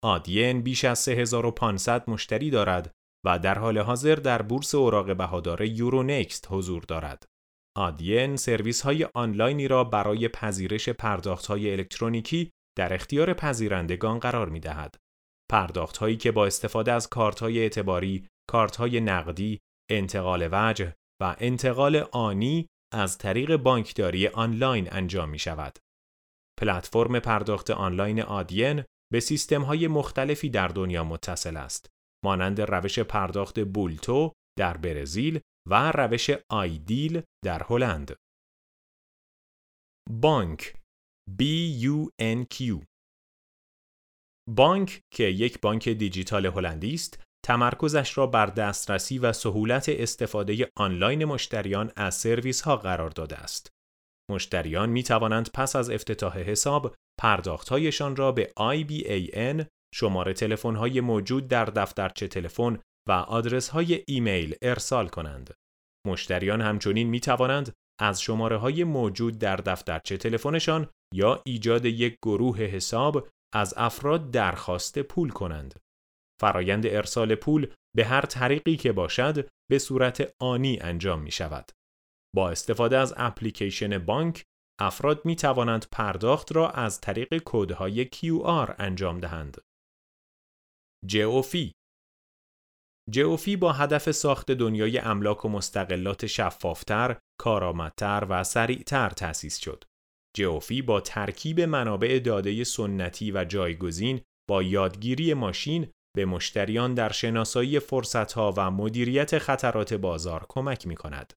آدین 0.03 0.61
بیش 0.61 0.85
از 0.85 0.99
3500 0.99 2.09
مشتری 2.09 2.49
دارد 2.49 2.91
و 3.25 3.39
در 3.39 3.59
حال 3.59 3.77
حاضر 3.77 4.15
در 4.15 4.41
بورس 4.41 4.75
اوراق 4.75 5.15
بهادار 5.17 5.61
یورونکست 5.61 6.47
حضور 6.49 6.83
دارد. 6.83 7.25
آدین 7.77 8.35
سرویس 8.35 8.81
های 8.81 9.07
آنلاینی 9.15 9.67
را 9.67 9.83
برای 9.83 10.27
پذیرش 10.27 10.89
پرداخت 10.89 11.45
های 11.45 11.71
الکترونیکی 11.71 12.51
در 12.77 12.93
اختیار 12.93 13.33
پذیرندگان 13.33 14.19
قرار 14.19 14.49
می 14.49 14.59
دهد. 14.59 14.95
پرداخت 15.51 15.97
هایی 15.97 16.17
که 16.17 16.31
با 16.31 16.45
استفاده 16.45 16.91
از 16.91 17.07
کارت 17.07 17.39
های 17.39 17.59
اعتباری 17.59 18.27
کارت 18.49 18.75
های 18.75 18.99
نقدی، 18.99 19.59
انتقال 19.91 20.49
وجه 20.51 20.95
و 21.21 21.35
انتقال 21.39 21.95
آنی 22.11 22.67
از 22.93 23.17
طریق 23.17 23.55
بانکداری 23.55 24.27
آنلاین 24.27 24.93
انجام 24.93 25.29
می 25.29 25.39
شود. 25.39 25.79
پلتفرم 26.59 27.19
پرداخت 27.19 27.71
آنلاین 27.71 28.21
آدین 28.21 28.83
به 29.11 29.19
سیستم 29.19 29.61
های 29.61 29.87
مختلفی 29.87 30.49
در 30.49 30.67
دنیا 30.67 31.03
متصل 31.03 31.57
است. 31.57 31.89
مانند 32.25 32.61
روش 32.61 32.99
پرداخت 32.99 33.59
بولتو 33.59 34.33
در 34.59 34.77
برزیل 34.77 35.39
و 35.69 35.91
روش 35.91 36.29
آیدیل 36.51 37.21
در 37.45 37.63
هلند. 37.69 38.15
بانک 40.09 40.75
B-U-N-Q 41.39 42.85
بانک 44.49 45.01
که 45.13 45.23
یک 45.23 45.61
بانک 45.61 45.89
دیجیتال 45.89 46.45
هلندی 46.45 46.93
است 46.93 47.23
تمرکزش 47.47 48.17
را 48.17 48.27
بر 48.27 48.45
دسترسی 48.45 49.19
و 49.19 49.33
سهولت 49.33 49.89
استفاده 49.89 50.71
آنلاین 50.75 51.25
مشتریان 51.25 51.91
از 51.95 52.15
سرویس 52.15 52.61
ها 52.61 52.75
قرار 52.75 53.09
داده 53.09 53.37
است. 53.37 53.71
مشتریان 54.31 54.89
می 54.89 55.03
توانند 55.03 55.49
پس 55.53 55.75
از 55.75 55.89
افتتاح 55.89 56.37
حساب 56.39 56.95
پرداختهایشان 57.21 58.15
را 58.15 58.31
به 58.31 58.53
IBAN 58.59 59.65
شماره 59.95 60.33
تلفن 60.33 60.75
های 60.75 61.01
موجود 61.01 61.47
در 61.47 61.65
دفترچه 61.65 62.27
تلفن 62.27 62.79
و 63.09 63.11
آدرس 63.11 63.69
های 63.69 64.03
ایمیل 64.07 64.55
ارسال 64.61 65.07
کنند. 65.07 65.53
مشتریان 66.07 66.61
همچنین 66.61 67.09
می 67.09 67.19
توانند 67.19 67.73
از 68.01 68.21
شماره 68.21 68.57
های 68.57 68.83
موجود 68.83 69.39
در 69.39 69.55
دفترچه 69.55 70.17
تلفنشان 70.17 70.89
یا 71.13 71.41
ایجاد 71.45 71.85
یک 71.85 72.17
گروه 72.23 72.59
حساب 72.61 73.27
از 73.53 73.73
افراد 73.77 74.31
درخواست 74.31 74.99
پول 74.99 75.29
کنند. 75.29 75.79
فرایند 76.41 76.85
ارسال 76.85 77.35
پول 77.35 77.73
به 77.95 78.05
هر 78.05 78.21
طریقی 78.21 78.77
که 78.77 78.91
باشد 78.91 79.47
به 79.71 79.79
صورت 79.79 80.33
آنی 80.41 80.79
انجام 80.79 81.21
می 81.21 81.31
شود. 81.31 81.71
با 82.35 82.49
استفاده 82.49 82.97
از 82.97 83.13
اپلیکیشن 83.17 83.97
بانک 83.97 84.43
افراد 84.79 85.25
می 85.25 85.35
توانند 85.35 85.85
پرداخت 85.91 86.51
را 86.51 86.69
از 86.69 87.01
طریق 87.01 87.37
کودهای 87.37 88.05
QR 88.05 88.75
انجام 88.79 89.19
دهند. 89.19 89.57
جئوفی 91.05 91.71
جئوفی 93.11 93.55
با 93.55 93.73
هدف 93.73 94.11
ساخت 94.11 94.51
دنیای 94.51 94.97
املاک 94.97 95.45
و 95.45 95.49
مستقلات 95.49 96.25
شفافتر، 96.25 97.17
کارآمدتر 97.39 98.27
و 98.29 98.43
سریعتر 98.43 99.09
تأسیس 99.09 99.57
شد. 99.57 99.83
جئوفی 100.37 100.81
با 100.81 101.01
ترکیب 101.01 101.61
منابع 101.61 102.19
داده 102.19 102.63
سنتی 102.63 103.31
و 103.31 103.45
جایگزین 103.45 104.21
با 104.49 104.63
یادگیری 104.63 105.33
ماشین 105.33 105.91
به 106.17 106.25
مشتریان 106.25 106.93
در 106.93 107.11
شناسایی 107.11 107.79
فرصتها 107.79 108.53
و 108.57 108.71
مدیریت 108.71 109.39
خطرات 109.39 109.93
بازار 109.93 110.45
کمک 110.49 110.87
می 110.87 110.95
کند. 110.95 111.33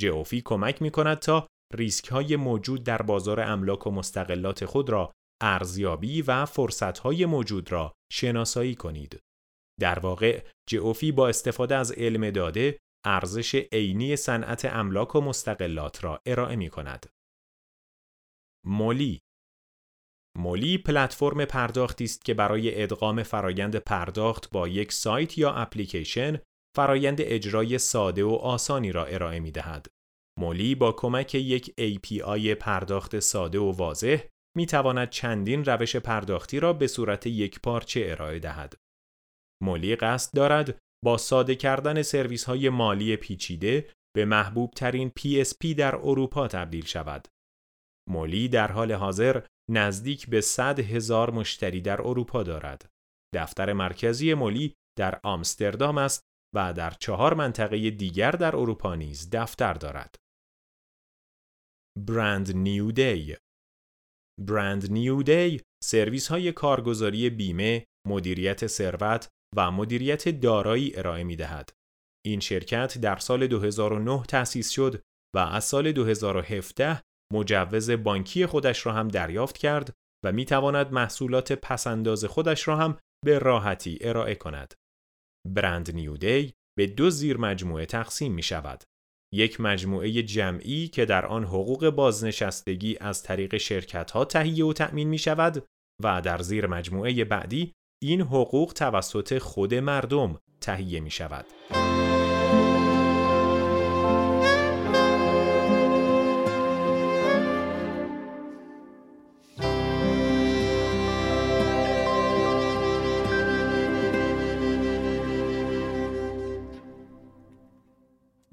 جئوفی 0.00 0.40
کمک 0.40 0.82
می 0.82 0.90
کند 0.90 1.18
تا 1.18 1.46
ریسک 1.74 2.08
های 2.08 2.36
موجود 2.36 2.84
در 2.84 3.02
بازار 3.02 3.40
املاک 3.40 3.86
و 3.86 3.90
مستقلات 3.90 4.64
خود 4.64 4.90
را 4.90 5.12
ارزیابی 5.42 6.22
و 6.22 6.44
فرصت 6.44 6.98
های 6.98 7.26
موجود 7.26 7.72
را 7.72 7.92
شناسایی 8.12 8.74
کنید. 8.74 9.20
در 9.80 9.98
واقع 9.98 10.44
جئوفی 10.68 11.12
با 11.12 11.28
استفاده 11.28 11.74
از 11.76 11.92
علم 11.92 12.30
داده 12.30 12.78
ارزش 13.06 13.54
عینی 13.72 14.16
صنعت 14.16 14.64
املاک 14.64 15.14
و 15.14 15.20
مستقلات 15.20 16.04
را 16.04 16.20
ارائه 16.26 16.56
می 16.56 16.70
کند. 16.70 17.06
مولی 18.66 19.20
مولی 20.38 20.78
پلتفرم 20.78 21.44
پرداختی 21.44 22.04
است 22.04 22.24
که 22.24 22.34
برای 22.34 22.82
ادغام 22.82 23.22
فرایند 23.22 23.76
پرداخت 23.76 24.50
با 24.50 24.68
یک 24.68 24.92
سایت 24.92 25.38
یا 25.38 25.52
اپلیکیشن 25.52 26.38
فرایند 26.76 27.18
اجرای 27.20 27.78
ساده 27.78 28.24
و 28.24 28.30
آسانی 28.30 28.92
را 28.92 29.04
ارائه 29.04 29.40
می 29.40 29.50
دهد. 29.50 29.86
مولی 30.40 30.74
با 30.74 30.92
کمک 30.92 31.34
یک 31.34 31.74
API 31.80 32.48
پرداخت 32.48 33.18
ساده 33.18 33.58
و 33.58 33.72
واضح 33.72 34.22
می 34.56 34.66
تواند 34.66 35.10
چندین 35.10 35.64
روش 35.64 35.96
پرداختی 35.96 36.60
را 36.60 36.72
به 36.72 36.86
صورت 36.86 37.26
یک 37.26 37.60
پارچه 37.60 38.06
ارائه 38.06 38.38
دهد. 38.38 38.74
مولی 39.62 39.96
قصد 39.96 40.36
دارد 40.36 40.78
با 41.04 41.16
ساده 41.16 41.54
کردن 41.54 42.02
سرویس 42.02 42.44
های 42.44 42.68
مالی 42.68 43.16
پیچیده 43.16 43.90
به 44.16 44.24
محبوب 44.24 44.70
ترین 44.70 45.12
PSP 45.20 45.74
در 45.76 45.96
اروپا 45.96 46.48
تبدیل 46.48 46.84
شود. 46.84 47.28
مولی 48.10 48.48
در 48.48 48.72
حال 48.72 48.92
حاضر 48.92 49.42
نزدیک 49.70 50.30
به 50.30 50.40
100 50.40 50.80
هزار 50.80 51.30
مشتری 51.30 51.80
در 51.80 52.02
اروپا 52.02 52.42
دارد. 52.42 52.90
دفتر 53.34 53.72
مرکزی 53.72 54.34
مولی 54.34 54.74
در 54.98 55.20
آمستردام 55.24 55.98
است 55.98 56.22
و 56.54 56.72
در 56.72 56.90
چهار 56.90 57.34
منطقه 57.34 57.90
دیگر 57.90 58.30
در 58.30 58.56
اروپا 58.56 58.94
نیز 58.94 59.30
دفتر 59.30 59.74
دارد. 59.74 60.14
برند 61.98 62.56
نیو 62.56 62.92
دی 62.92 63.36
برند 64.40 64.92
نیو 64.92 65.22
دی 65.22 65.60
سرویس 65.84 66.28
های 66.28 66.52
کارگزاری 66.52 67.30
بیمه، 67.30 67.86
مدیریت 68.06 68.66
ثروت 68.66 69.28
و 69.56 69.70
مدیریت 69.70 70.28
دارایی 70.28 70.96
ارائه 70.96 71.24
می 71.24 71.36
دهد. 71.36 71.72
این 72.26 72.40
شرکت 72.40 72.98
در 72.98 73.16
سال 73.16 73.46
2009 73.46 74.22
تأسیس 74.22 74.70
شد 74.70 75.02
و 75.36 75.38
از 75.38 75.64
سال 75.64 75.92
2017 75.92 77.02
مجوز 77.32 77.90
بانکی 77.90 78.46
خودش 78.46 78.86
را 78.86 78.92
هم 78.92 79.08
دریافت 79.08 79.58
کرد 79.58 79.92
و 80.24 80.32
می 80.32 80.44
تواند 80.44 80.92
محصولات 80.92 81.52
پسنداز 81.52 82.24
خودش 82.24 82.68
را 82.68 82.76
هم 82.76 82.98
به 83.24 83.38
راحتی 83.38 83.98
ارائه 84.00 84.34
کند. 84.34 84.74
برند 85.48 85.94
نیو 85.94 86.16
دی 86.16 86.52
به 86.78 86.86
دو 86.86 87.10
زیر 87.10 87.36
مجموعه 87.36 87.86
تقسیم 87.86 88.32
می 88.32 88.42
شود. 88.42 88.84
یک 89.34 89.60
مجموعه 89.60 90.22
جمعی 90.22 90.88
که 90.88 91.04
در 91.04 91.26
آن 91.26 91.44
حقوق 91.44 91.90
بازنشستگی 91.90 92.96
از 93.00 93.22
طریق 93.22 93.56
شرکت 93.56 94.10
ها 94.10 94.24
تهیه 94.24 94.64
و 94.64 94.72
تأمین 94.72 95.08
می 95.08 95.18
شود 95.18 95.64
و 96.02 96.20
در 96.20 96.42
زیر 96.42 96.66
مجموعه 96.66 97.24
بعدی 97.24 97.72
این 98.02 98.20
حقوق 98.20 98.72
توسط 98.72 99.38
خود 99.38 99.74
مردم 99.74 100.38
تهیه 100.60 101.00
می 101.00 101.10
شود. 101.10 101.46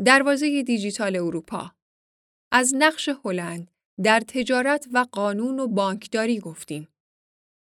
دروازه 0.05 0.63
دیجیتال 0.63 1.15
اروپا 1.15 1.71
از 2.51 2.73
نقش 2.77 3.09
هلند 3.25 3.71
در 4.03 4.19
تجارت 4.19 4.87
و 4.93 5.05
قانون 5.11 5.59
و 5.59 5.67
بانکداری 5.67 6.39
گفتیم 6.39 6.87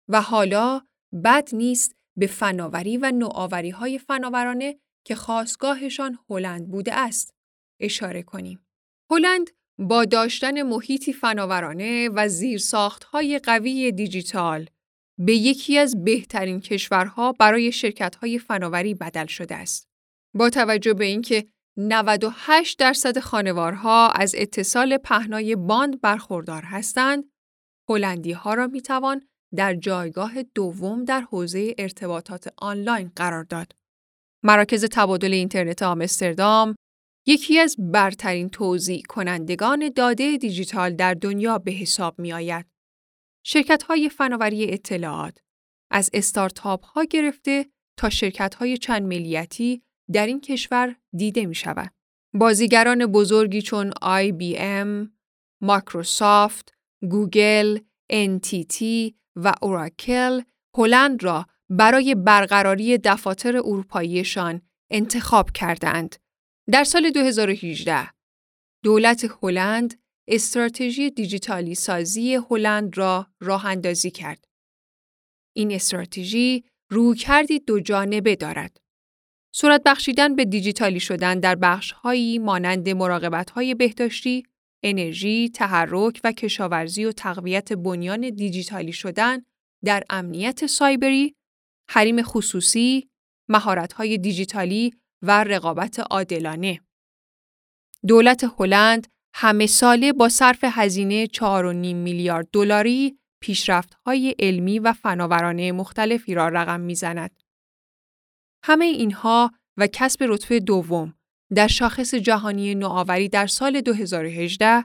و 0.09 0.22
حالا 0.22 0.81
بد 1.24 1.48
نیست 1.52 1.96
به 2.16 2.26
فناوری 2.26 2.96
و 2.96 3.12
نوآوری 3.14 3.70
های 3.70 3.98
فناورانه 3.98 4.78
که 5.05 5.14
خواستگاهشان 5.14 6.18
هلند 6.31 6.70
بوده 6.70 6.94
است 6.94 7.35
اشاره 7.81 8.22
کنیم. 8.22 8.66
هلند 9.11 9.50
با 9.78 10.05
داشتن 10.05 10.62
محیطی 10.62 11.12
فناورانه 11.12 12.09
و 12.09 12.28
های 13.12 13.38
قوی 13.38 13.92
دیجیتال 13.92 14.66
به 15.18 15.35
یکی 15.35 15.78
از 15.78 16.05
بهترین 16.05 16.61
کشورها 16.61 17.33
برای 17.33 17.72
شرکت‌های 17.72 18.38
فناوری 18.38 18.94
بدل 18.94 19.26
شده 19.26 19.55
است. 19.55 19.88
با 20.35 20.50
توجه 20.50 20.94
به 20.94 21.05
اینکه 21.05 21.52
98 21.77 22.79
درصد 22.79 23.19
خانوارها 23.19 24.11
از 24.11 24.35
اتصال 24.39 24.97
پهنای 24.97 25.57
باند 25.57 26.01
برخوردار 26.01 26.63
هستند، 26.63 27.25
هلندی 27.89 28.33
ها 28.33 28.55
را 28.55 28.67
می 28.67 28.83
توان 28.83 29.23
در 29.55 29.75
جایگاه 29.75 30.43
دوم 30.43 31.05
در 31.05 31.21
حوزه 31.21 31.75
ارتباطات 31.79 32.55
آنلاین 32.59 33.13
قرار 33.17 33.45
داد. 33.45 33.73
مراکز 34.43 34.85
تبادل 34.85 35.33
اینترنت 35.33 35.83
آمستردام 35.83 36.75
یکی 37.27 37.59
از 37.59 37.77
برترین 37.79 38.49
توضیح 38.49 39.03
کنندگان 39.09 39.91
داده 39.97 40.37
دیجیتال 40.37 40.95
در 40.95 41.15
دنیا 41.15 41.59
به 41.59 41.71
حساب 41.71 42.19
می 42.19 42.33
آید. 42.33 42.67
شرکت 43.45 43.83
های 43.83 44.09
فناوری 44.09 44.71
اطلاعات 44.71 45.39
از 45.91 46.11
استارتاپ 46.13 46.85
ها 46.85 47.05
گرفته 47.05 47.67
تا 47.99 48.11
شرکت 48.11 48.55
های 48.55 48.77
چند 48.77 49.03
ملیتی 49.03 49.83
در 50.12 50.27
این 50.27 50.40
کشور 50.40 50.96
دیده 51.16 51.46
می 51.46 51.55
شود. 51.55 51.92
بازیگران 52.35 53.07
بزرگی 53.07 53.62
چون 53.62 53.90
IBM، 53.90 55.11
مایکروسافت، 55.61 56.75
گوگل، 57.11 57.79
NTT 58.12 58.83
و 59.37 59.55
اوراکل 59.62 60.40
هلند 60.77 61.25
را 61.25 61.46
برای 61.70 62.14
برقراری 62.14 62.98
دفاتر 62.98 63.57
اروپاییشان 63.57 64.62
انتخاب 64.90 65.51
کردند. 65.51 66.16
در 66.70 66.85
سال 66.85 67.11
2018 67.11 68.09
دولت 68.85 69.31
هلند 69.42 70.03
استراتژی 70.29 71.11
دیجیتالی 71.11 71.75
سازی 71.75 72.35
هلند 72.51 72.98
را 72.98 73.27
راه 73.40 73.66
اندازی 73.66 74.11
کرد. 74.11 74.44
این 75.57 75.72
استراتژی 75.72 76.64
رویکردی 76.90 77.59
دو 77.59 77.81
جانبه 77.81 78.37
دارد. 78.37 78.82
صورت 79.55 79.83
بخشیدن 79.87 80.37
به 80.37 80.45
دیجیتالی 80.45 81.01
شدن 81.01 81.41
در 81.41 81.55
بخشهایی 81.55 82.38
مانند 82.38 82.88
مراقبت‌های 82.88 83.75
بهداشتی، 83.75 84.43
انرژی، 84.83 85.49
تحرک 85.55 86.21
و 86.25 86.33
کشاورزی 86.33 87.05
و 87.05 87.12
تقویت 87.12 87.73
بنیان 87.73 88.21
دیجیتالی 88.31 88.93
شدن 88.93 89.43
در 89.85 90.05
امنیت 90.11 90.67
سایبری، 90.67 91.35
حریم 91.91 92.23
خصوصی، 92.23 93.09
مهارت‌های 93.49 94.19
دیجیتالی 94.19 94.95
و 95.23 95.45
رقابت 95.45 96.01
عادلانه. 96.01 96.81
دولت 98.07 98.45
هلند 98.59 99.07
همه 99.35 99.67
ساله 99.67 100.12
با 100.12 100.29
صرف 100.29 100.65
هزینه 100.65 101.27
4.5 101.27 101.95
میلیارد 101.95 102.49
دلاری 102.53 103.19
پیشرفت‌های 103.41 104.35
علمی 104.38 104.79
و 104.79 104.93
فناورانه 104.93 105.73
مختلفی 105.73 106.35
را 106.35 106.49
رقم 106.49 106.81
می‌زند. 106.81 107.41
همه 108.64 108.85
اینها 108.85 109.51
و 109.77 109.87
کسب 109.87 110.25
رتبه 110.29 110.61
دوم 110.61 111.14
در 111.55 111.66
شاخص 111.66 112.14
جهانی 112.14 112.75
نوآوری 112.75 113.29
در 113.29 113.46
سال 113.46 113.81
2018 113.81 114.85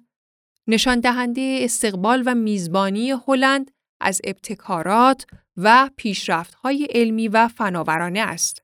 نشان 0.68 1.00
دهنده 1.00 1.60
استقبال 1.62 2.24
و 2.26 2.36
میزبانی 2.36 3.12
هلند 3.28 3.72
از 4.02 4.22
ابتکارات 4.24 5.26
و 5.58 5.90
پیشرفت‌های 5.98 6.88
علمی 6.90 7.28
و 7.28 7.48
فناورانه 7.48 8.20
است. 8.20 8.64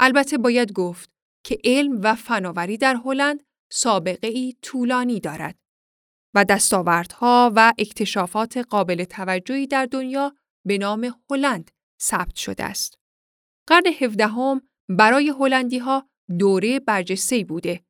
البته 0.00 0.38
باید 0.38 0.72
گفت 0.72 1.10
که 1.44 1.58
علم 1.64 2.00
و 2.02 2.14
فناوری 2.14 2.76
در 2.76 2.96
هلند 3.04 3.42
سابقه 3.72 4.28
ای 4.28 4.56
طولانی 4.62 5.20
دارد 5.20 5.58
و 6.34 6.44
دستاوردها 6.44 7.52
و 7.56 7.72
اکتشافات 7.78 8.56
قابل 8.56 9.04
توجهی 9.04 9.66
در 9.66 9.86
دنیا 9.86 10.34
به 10.66 10.78
نام 10.78 11.14
هلند 11.30 11.70
ثبت 12.00 12.36
شده 12.36 12.64
است. 12.64 13.03
قرن 13.66 13.86
هفدهم 14.00 14.62
برای 14.88 15.28
هلندی 15.28 15.78
ها 15.78 16.08
دوره 16.38 16.80
برجسته 16.80 17.44
بوده 17.44 17.84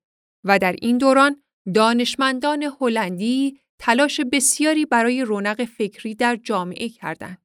و 0.45 0.59
در 0.59 0.77
این 0.83 0.99
دوران 0.99 1.43
دانشمندان 1.75 2.63
هلندی 2.81 3.61
تلاش 3.79 4.21
بسیاری 4.33 4.87
برای 4.87 5.23
رونق 5.23 5.65
فکری 5.65 6.15
در 6.15 6.37
جامعه 6.37 6.89
کردند. 6.89 7.39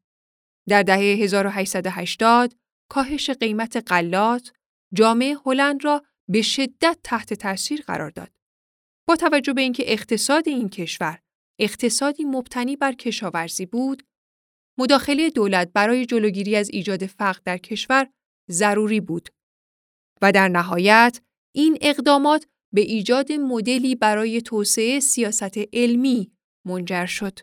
در 0.67 0.83
دهه 0.83 0.99
1880 0.99 2.55
کاهش 2.89 3.29
قیمت 3.29 3.83
غلات 3.87 4.51
جامعه 4.93 5.37
هلند 5.45 5.85
را 5.85 6.03
به 6.29 6.41
شدت 6.41 6.97
تحت 7.03 7.33
تاثیر 7.33 7.81
قرار 7.81 8.09
داد. 8.09 8.31
با 9.07 9.15
توجه 9.15 9.53
به 9.53 9.61
اینکه 9.61 9.83
اقتصاد 9.93 10.47
این 10.47 10.69
کشور 10.69 11.19
اقتصادی 11.59 12.23
مبتنی 12.23 12.75
بر 12.75 12.93
کشاورزی 12.93 13.65
بود، 13.65 14.03
مداخله 14.77 15.29
دولت 15.29 15.71
برای 15.73 16.05
جلوگیری 16.05 16.55
از 16.55 16.69
ایجاد 16.69 17.05
فقر 17.05 17.39
در 17.45 17.57
کشور 17.57 18.07
ضروری 18.51 18.99
بود 18.99 19.29
و 20.21 20.31
در 20.31 20.47
نهایت 20.47 21.21
این 21.55 21.77
اقدامات 21.81 22.45
به 22.73 22.81
ایجاد 22.81 23.31
مدلی 23.31 23.95
برای 23.95 24.41
توسعه 24.41 24.99
سیاست 24.99 25.57
علمی 25.73 26.31
منجر 26.67 27.05
شد. 27.05 27.39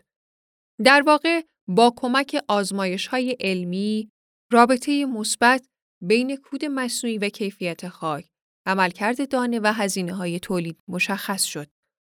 در 0.83 1.01
واقع 1.01 1.41
با 1.67 1.93
کمک 1.95 2.43
آزمایش 2.47 3.07
های 3.07 3.37
علمی 3.39 4.09
رابطه 4.51 5.05
مثبت 5.05 5.67
بین 6.03 6.35
کود 6.35 6.65
مصنوعی 6.65 7.17
و 7.17 7.29
کیفیت 7.29 7.87
خاک، 7.87 8.29
عملکرد 8.65 9.29
دانه 9.29 9.59
و 9.59 9.73
هزینه 9.73 10.13
های 10.13 10.39
تولید 10.39 10.77
مشخص 10.87 11.43
شد. 11.43 11.67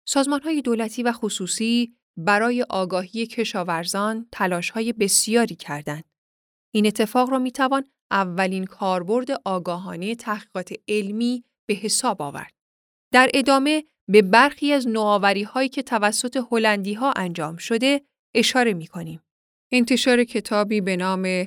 سازمان 0.08 0.42
های 0.42 0.62
دولتی 0.62 1.02
و 1.02 1.12
خصوصی 1.12 1.96
برای 2.18 2.62
آگاهی 2.62 3.26
کشاورزان 3.26 4.28
تلاش 4.32 4.70
های 4.70 4.92
بسیاری 4.92 5.54
کردند. 5.54 6.04
این 6.74 6.86
اتفاق 6.86 7.30
را 7.30 7.38
می 7.38 7.52
توان 7.52 7.84
اولین 8.14 8.64
کاربرد 8.64 9.28
آگاهانه 9.44 10.14
تحقیقات 10.14 10.72
علمی 10.88 11.44
به 11.66 11.74
حساب 11.74 12.22
آورد. 12.22 12.52
در 13.12 13.30
ادامه 13.34 13.84
به 14.08 14.22
برخی 14.22 14.72
از 14.72 14.88
نوآوری 14.88 15.42
هایی 15.42 15.68
که 15.68 15.82
توسط 15.82 16.38
هلندی 16.50 16.94
ها 16.94 17.12
انجام 17.16 17.56
شده 17.56 18.00
اشاره 18.34 18.72
می 18.74 18.86
کنیم. 18.86 19.20
انتشار 19.72 20.24
کتابی 20.24 20.80
به 20.80 20.96
نام 20.96 21.44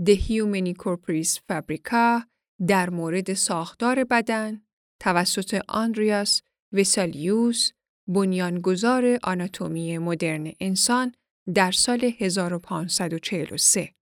The 0.00 0.16
Human 0.16 0.74
Corporis 0.82 1.38
Fabrica 1.48 2.26
در 2.66 2.90
مورد 2.90 3.34
ساختار 3.34 4.04
بدن 4.04 4.62
توسط 5.00 5.60
آندریاس 5.68 6.42
وسالیوس 6.72 7.70
بنیانگذار 8.08 9.18
آناتومی 9.22 9.98
مدرن 9.98 10.52
انسان 10.60 11.14
در 11.54 11.72
سال 11.72 12.12
1543 12.18 13.94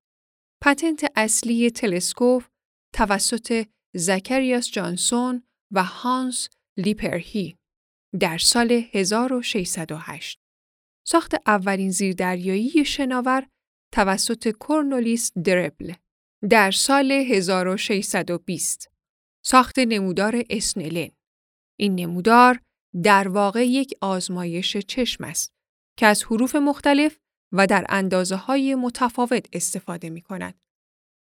پتنت 0.62 1.12
اصلی 1.16 1.70
تلسکوپ 1.70 2.44
توسط 2.94 3.66
زکریاس 3.94 4.70
جانسون 4.70 5.42
و 5.72 5.84
هانس 5.84 6.48
لیپرهی 6.76 7.56
در 8.20 8.38
سال 8.38 8.72
1608 8.92 10.40
ساخت 11.06 11.34
اولین 11.46 11.90
زیردریایی 11.90 12.84
شناور 12.84 13.46
توسط 13.94 14.48
کورنولیس 14.48 15.32
دربل 15.44 15.92
در 16.50 16.70
سال 16.70 17.12
1620 17.12 18.90
ساخت 19.44 19.78
نمودار 19.78 20.42
اسنلن. 20.50 21.10
این 21.78 21.94
نمودار 21.94 22.60
در 23.02 23.28
واقع 23.28 23.66
یک 23.66 23.94
آزمایش 24.00 24.76
چشم 24.76 25.24
است 25.24 25.52
که 25.98 26.06
از 26.06 26.24
حروف 26.24 26.56
مختلف 26.56 27.18
و 27.52 27.66
در 27.66 27.86
اندازه 27.88 28.36
های 28.36 28.74
متفاوت 28.74 29.46
استفاده 29.52 30.10
می 30.10 30.22
کند 30.22 30.60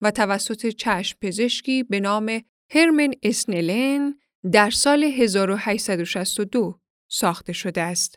و 0.02 0.10
توسط 0.10 0.66
چشم 0.66 1.18
پزشکی 1.20 1.82
به 1.82 2.00
نام 2.00 2.40
هرمن 2.70 3.14
اسنلن 3.22 4.14
در 4.52 4.70
سال 4.70 5.04
1862 5.04 6.80
ساخته 7.10 7.52
شده 7.52 7.80
است. 7.80 8.16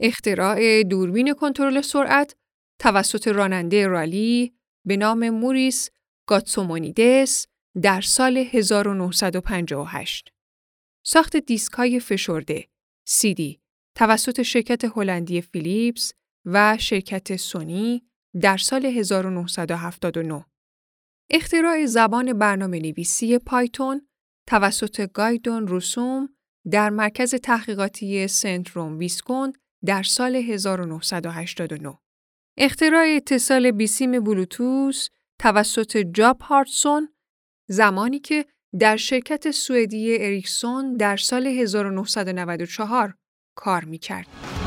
اختراع 0.00 0.82
دوربین 0.82 1.34
کنترل 1.34 1.80
سرعت 1.80 2.36
توسط 2.78 3.28
راننده 3.28 3.86
رالی 3.86 4.54
به 4.86 4.96
نام 4.96 5.30
موریس 5.30 5.90
گاتسومونیدس 6.26 7.46
در 7.82 8.00
سال 8.00 8.36
1958. 8.36 10.32
ساخت 11.04 11.36
دیسک 11.36 11.72
های 11.72 12.00
فشرده 12.00 12.68
CD 13.08 13.56
توسط 13.94 14.42
شرکت 14.42 14.84
هلندی 14.84 15.40
فیلیپس 15.40 16.12
و 16.44 16.76
شرکت 16.78 17.36
سونی 17.36 18.02
در 18.40 18.56
سال 18.56 18.86
1979. 18.86 20.44
اختراع 21.30 21.86
زبان 21.86 22.32
برنامه 22.32 22.78
نویسی 22.78 23.38
پایتون 23.38 24.08
توسط 24.46 25.12
گایدون 25.12 25.66
روسوم 25.66 26.28
در 26.70 26.90
مرکز 26.90 27.34
تحقیقاتی 27.34 28.28
سنتروم 28.28 28.98
ویسکوند 28.98 29.58
در 29.84 30.02
سال 30.02 30.36
1989. 30.36 31.98
اختراع 32.58 33.06
اتصال 33.16 33.70
بیسیم 33.70 34.24
بلوتوس 34.24 35.08
توسط 35.38 35.96
جاب 35.96 36.40
هارتسون 36.40 37.08
زمانی 37.68 38.18
که 38.18 38.46
در 38.78 38.96
شرکت 38.96 39.50
سوئدی 39.50 40.18
اریکسون 40.18 40.96
در 40.96 41.16
سال 41.16 41.46
1994 41.46 43.14
کار 43.56 43.84
می 43.84 43.98
کرد. 43.98 44.59